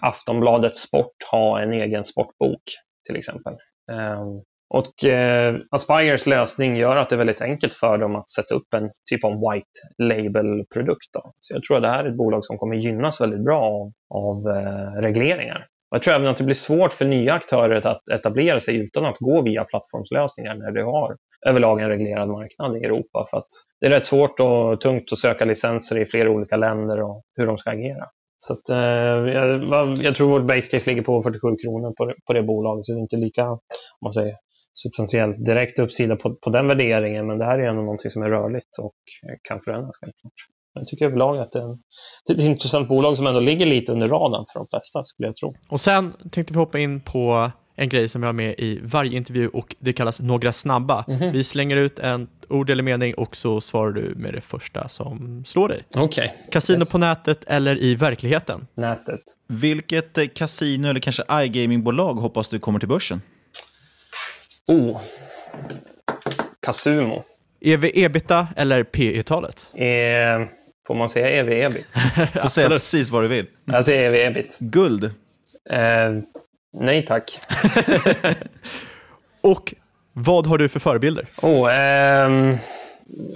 [0.00, 2.62] Aftonbladet Sport ha en egen sportbok
[3.06, 3.52] till exempel?
[3.92, 4.24] Eh,
[4.74, 8.74] och eh, Aspires lösning gör att det är väldigt enkelt för dem att sätta upp
[8.74, 9.66] en typ av white
[9.98, 11.10] label-produkt.
[11.40, 13.92] Så jag tror att det här är ett bolag som kommer gynnas väldigt bra av,
[14.14, 15.66] av eh, regleringar.
[15.90, 19.04] Och jag tror även att det blir svårt för nya aktörer att etablera sig utan
[19.04, 21.16] att gå via plattformslösningar när du har
[21.46, 23.26] överlag en reglerad marknad i Europa.
[23.30, 23.46] För att
[23.80, 27.46] det är rätt svårt och tungt att söka licenser i flera olika länder och hur
[27.46, 28.04] de ska agera.
[28.38, 28.78] Så att, eh,
[29.34, 32.92] jag, jag tror vårt base case ligger på 47 kronor på, på det bolaget, så
[32.92, 33.58] det är inte lika om
[34.04, 34.36] man säger,
[34.74, 38.28] substantiellt direkt uppsida på, på den värderingen, men det här är ändå någonting som är
[38.28, 38.94] rörligt och
[39.48, 40.32] kan förändras självklart.
[40.74, 41.78] Jag tycker överlag att det är, en,
[42.26, 45.26] det är ett intressant bolag som ändå ligger lite under radarn för de flesta, skulle
[45.28, 45.54] jag tro.
[45.68, 49.16] Och sen tänkte vi hoppa in på en grej som jag har med i varje
[49.16, 51.04] intervju och det kallas några snabba.
[51.08, 51.32] Mhm.
[51.32, 55.44] Vi slänger ut en ord eller mening och så svarar du med det första som
[55.46, 55.82] slår dig.
[55.96, 56.34] Okej.
[56.52, 56.92] Kasino Yes.
[56.92, 58.66] på nätet eller i verkligheten?
[58.74, 59.20] Nätet.
[59.48, 63.22] Vilket eh, kasino eller kanske iGamingbolag hoppas du kommer till börsen?
[64.70, 65.00] Oh.
[66.62, 67.24] Casumo.
[67.60, 69.70] EV-ebita eller PE-talet?
[69.74, 70.48] Eh,
[70.86, 71.86] får man säga ev-ebit?
[72.42, 73.46] Får säga precis vad du vill.
[73.64, 74.56] Jag säger ev-ebit.
[74.58, 75.04] Guld?
[75.70, 76.10] Eh,
[76.72, 77.40] nej tack.
[79.40, 79.74] Och
[80.12, 81.26] vad har du för förebilder?
[81.42, 82.56] Oh, ehm,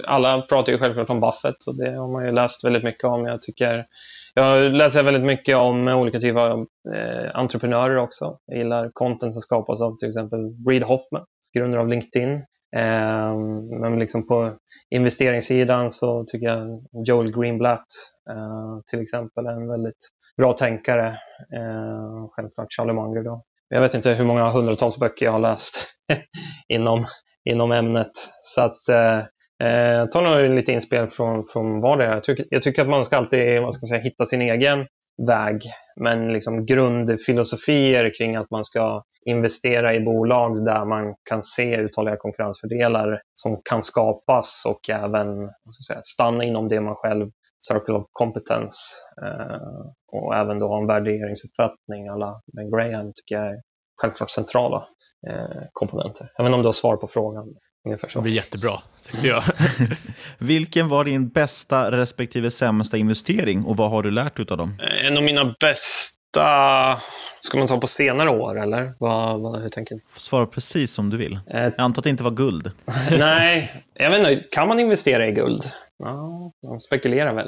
[0.05, 3.25] alla pratar ju självklart om Buffett och det har man ju läst väldigt mycket om.
[3.25, 3.85] Jag, tycker,
[4.33, 6.65] jag läser väldigt mycket om olika typer av
[6.95, 8.37] eh, entreprenörer också.
[8.45, 11.25] Jag gillar content som skapas av till exempel Reid Hoffman,
[11.57, 12.33] grundare av LinkedIn.
[12.75, 13.35] Eh,
[13.81, 14.53] men liksom på
[14.89, 17.87] investeringssidan så tycker jag Joel Greenblatt
[18.29, 21.07] eh, till exempel är en väldigt bra tänkare.
[21.55, 23.43] Eh, självklart Charlie Munger då.
[23.69, 25.87] Jag vet inte hur många hundratals böcker jag har läst
[26.67, 27.05] inom,
[27.49, 28.11] inom ämnet.
[28.41, 29.23] Så att eh,
[29.65, 32.13] eh, jag tar lite inspel från, från vad det är.
[32.13, 34.87] Jag tycker, jag tycker att man ska alltid vad ska man säga, hitta sin egen
[35.27, 35.61] väg.
[35.99, 42.15] Men liksom grundfilosofier kring att man ska investera i bolag där man kan se uthålliga
[42.17, 47.95] konkurrensfördelar som kan skapas och även vad ska säga, stanna inom det man själv Circle
[47.95, 48.77] of Competence
[49.21, 53.61] eh, och även då ha en värderingsuppfattning alla Ben Graham tycker jag är
[54.01, 54.87] självklart centrala
[55.27, 56.31] eh, komponenter.
[56.39, 57.55] Även om du har svar på frågan.
[57.85, 58.19] Ungefär så.
[58.19, 58.71] Det blir jättebra,
[59.11, 59.43] tyckte jag.
[60.37, 64.79] Vilken var din bästa respektive sämsta investering och vad har du lärt utav dem?
[64.83, 66.97] Eh, En av mina bästa,
[67.39, 68.93] ska man ta på senare år eller?
[68.99, 70.01] Vad, vad, hur tänker du?
[70.17, 71.39] Svara precis som du vill.
[71.47, 72.71] Eh, Jag antar att det inte var guld.
[73.11, 74.35] Nej, jag vet inte.
[74.51, 75.71] Kan man investera i guld?
[75.97, 77.47] Ja, man spekulerar väl.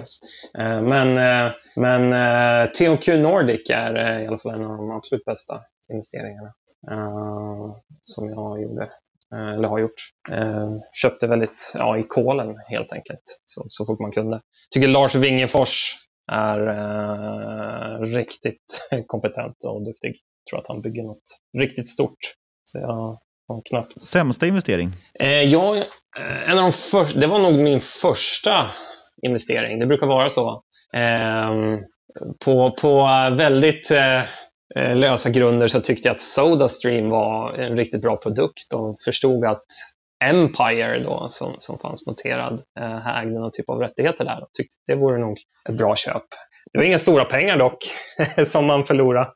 [0.57, 1.17] Eh, Men,
[1.47, 2.11] eh, men
[2.71, 5.59] THQ Nordic är i alla fall en av de absolut bästa
[5.93, 6.53] investeringarna
[8.05, 8.89] som jag gjorde.
[9.35, 10.01] Eh, Eller har gjort.
[10.31, 10.69] Eh,
[11.01, 13.21] Köpte väldigt ja, i kolen helt enkelt.
[13.45, 14.41] Så, så fort man kunde.
[14.73, 15.95] Tycker Lars Wingefors
[16.31, 20.15] är eh, riktigt kompetent och duktig.
[20.49, 21.23] tror att han bygger något
[21.57, 22.17] riktigt stort.
[22.65, 23.17] Så jag
[23.47, 24.91] har knappt Sämsta investering?
[25.19, 28.71] Eh, jag, eh, en av de för, det var nog min första
[29.21, 29.79] investering.
[29.79, 30.63] Det brukar vara så.
[30.93, 31.79] Eh,
[32.45, 33.91] på, på väldigt,
[34.75, 39.45] Eh, lösa grunder så tyckte jag att Sodastream var en riktigt bra produkt och förstod
[39.45, 39.65] att
[40.23, 44.77] Empire då, som, som fanns noterad, eh, ägde någon typ av rättigheter där och tyckte
[44.87, 45.37] det vore nog
[45.69, 46.23] ett bra köp.
[46.73, 47.77] Det var inga stora pengar dock,
[48.45, 49.31] som man förlorade,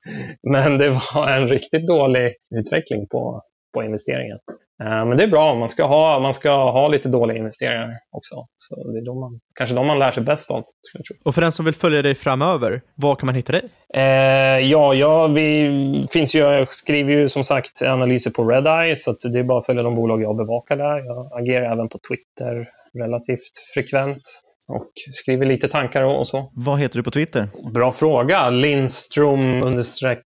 [0.51, 3.41] men det var en riktigt dålig utveckling på,
[3.73, 4.37] på investeringen.
[4.81, 8.47] Eh, men det är bra, man ska ha, man ska ha lite dåliga investeringar också.
[8.57, 10.63] Så det är de man, kanske de man lär sig bäst av.
[11.23, 13.63] Och för den som vill följa dig framöver, var kan man hitta dig?
[13.93, 14.03] Eh,
[14.59, 19.39] ja, ja, vi finns ju, jag skriver ju som sagt analyser på Redeye, så det
[19.39, 21.05] är bara att följa de bolag jag bevakar där.
[21.05, 24.21] Jag agerar även på Twitter relativt frekvent
[24.67, 26.51] och skriver lite tankar och, så.
[26.53, 27.47] Vad heter du på Twitter?
[27.73, 28.49] Bra fråga.
[28.49, 30.25] Lindström understreck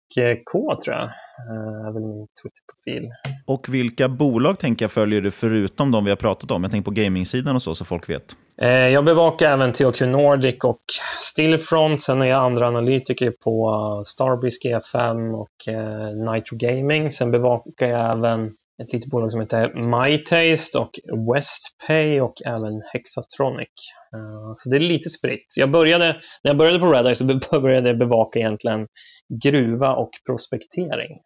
[0.52, 1.04] K tror jag.
[1.04, 3.10] Eh, är väl min Twitter-profil.
[3.46, 6.64] Och vilka bolag tänker jag följer du förutom de vi har pratat om?
[6.64, 8.36] Jag tänker på gamingsidan och så, så folk vet.
[8.62, 10.82] Eh, jag bevakar även THQ Nordic och
[11.20, 12.02] Stillfront.
[12.02, 17.12] Sen är jag andra analytiker på Starbreeze G5 och eh, Nitro Gaming.
[17.12, 18.52] Sen bevakar jag även
[18.82, 20.92] ett litet bolag som heter MyTaste och
[21.36, 23.70] Westpay och även Hexatronic.
[24.56, 25.46] Så det är lite spritt.
[25.58, 26.06] Jag började,
[26.44, 27.26] när jag började på Redeye så
[27.62, 28.88] började jag bevaka egentligen
[29.44, 31.18] gruva och prospektering.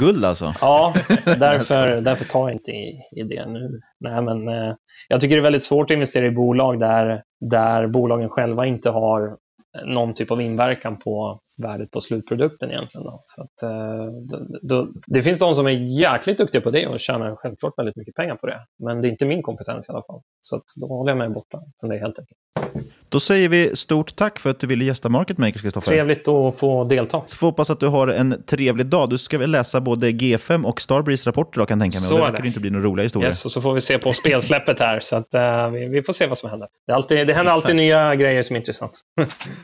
[0.00, 0.54] Guld alltså?
[0.60, 0.94] Ja,
[1.24, 3.80] därför, därför tar jag inte i, i det nu.
[4.00, 4.74] Nej, men, eh,
[5.08, 8.90] jag tycker det är väldigt svårt att investera i bolag där, där bolagen själva inte
[8.90, 9.36] har
[9.84, 13.04] någon typ av inverkan på värdet på slutprodukten egentligen.
[13.04, 13.22] Då.
[13.24, 17.00] Så att, eh, då, då, det finns de som är jäkligt duktiga på det och
[17.00, 18.60] tjänar självklart väldigt mycket pengar på det.
[18.84, 20.20] Men det är inte min kompetens i alla fall.
[20.40, 22.38] Så att då håller jag mig borta från det helt enkelt.
[23.08, 25.90] Då säger vi stort tack för att du ville gästa Market Makers, Kristoffer.
[25.90, 27.22] Trevligt att få delta.
[27.26, 29.10] Så får hoppas att du har en trevlig dag.
[29.10, 32.00] Du ska väl läsa både G5 och Starbreeze rapporter då, kan tänka mig.
[32.00, 33.28] Så och det verkar det inte bli några roliga historier.
[33.28, 35.00] Yes, och så får vi se på spelsläppet här.
[35.00, 36.68] Så att, uh, vi, vi, får se vad som händer.
[36.86, 37.76] Det, alltid, det händer alltid Exakt.
[37.76, 39.00] nya grejer som är intressant.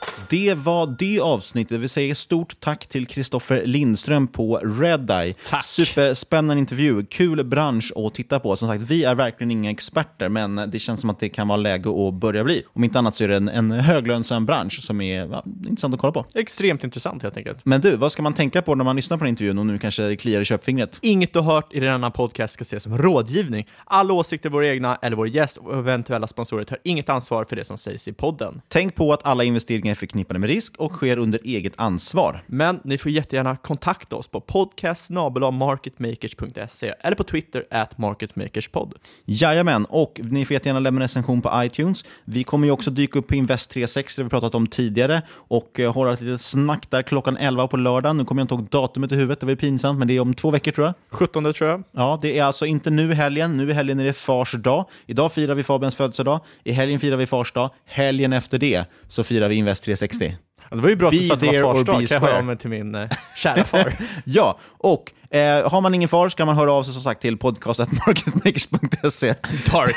[0.29, 1.79] det var det avsnittet.
[1.79, 5.33] Vi säger stort tack till Kristoffer Lindström på Redeye.
[5.45, 5.65] Tack.
[5.65, 7.05] Superspännande intervju.
[7.05, 8.55] Kul bransch att titta på.
[8.55, 11.57] Som sagt, vi är verkligen inga experter, men det känns som att det kan vara
[11.57, 12.63] läge att börja bli.
[12.73, 15.99] Om inte annat så är det en, en höglönsam bransch som är ja, intressant att
[15.99, 16.25] kolla på.
[16.33, 17.65] Extremt intressant helt enkelt.
[17.65, 19.79] Men du, vad ska man tänka på när man lyssnar på den intervjun och nu
[19.79, 20.99] kanske kliar i köpfingret?
[21.01, 23.67] Inget du har hört i denna podcast ska ses som rådgivning.
[23.85, 27.65] Alla åsikter våra egna eller vår gäst och eventuella sponsorer tar inget ansvar för det
[27.65, 28.61] som sägs i podden.
[28.67, 32.43] Tänk på att alla investeringar är förknippade med risk och sker under eget ansvar.
[32.47, 38.93] Men ni får jättegärna kontakta oss på podcast.marketmakers.se eller på Twitter at marketmakerspod.
[39.25, 42.05] Jajamän, och ni får jättegärna lämna en recension på iTunes.
[42.25, 45.79] Vi kommer ju också dyka upp på Invest 360, det vi pratat om tidigare, och
[45.79, 48.15] uh, hålla ett litet snack där klockan 11 på lördag.
[48.15, 50.19] Nu kommer jag inte ihåg datumet i huvudet, det var ju pinsamt, men det är
[50.19, 50.93] om två veckor tror jag.
[51.09, 51.83] 17 tror jag.
[51.91, 53.57] Ja, det är alltså inte nu helgen.
[53.57, 54.85] Nu i helgen är det fars dag.
[55.05, 56.39] Idag firar vi Fabians födelsedag.
[56.63, 57.69] I helgen firar vi fars dag.
[57.85, 60.37] Helgen efter det så firar vi Invest 360.
[60.69, 62.21] Ja, det var ju bra att du sa att det var fars dag, kan jag
[62.21, 63.93] höra av mig till min eh, kära far.
[64.25, 67.37] ja, och eh, har man ingen far ska man höra av sig som sagt till
[67.37, 69.33] podcastetmarketmakers.se.
[69.71, 69.95] Dark.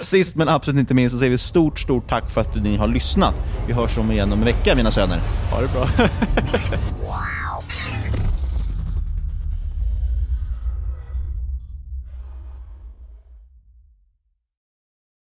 [0.04, 2.88] Sist men absolut inte minst så säger vi stort, stort tack för att ni har
[2.88, 3.34] lyssnat.
[3.66, 5.18] Vi hörs om igen om en vecka mina söner.
[5.50, 5.88] Ha det bra.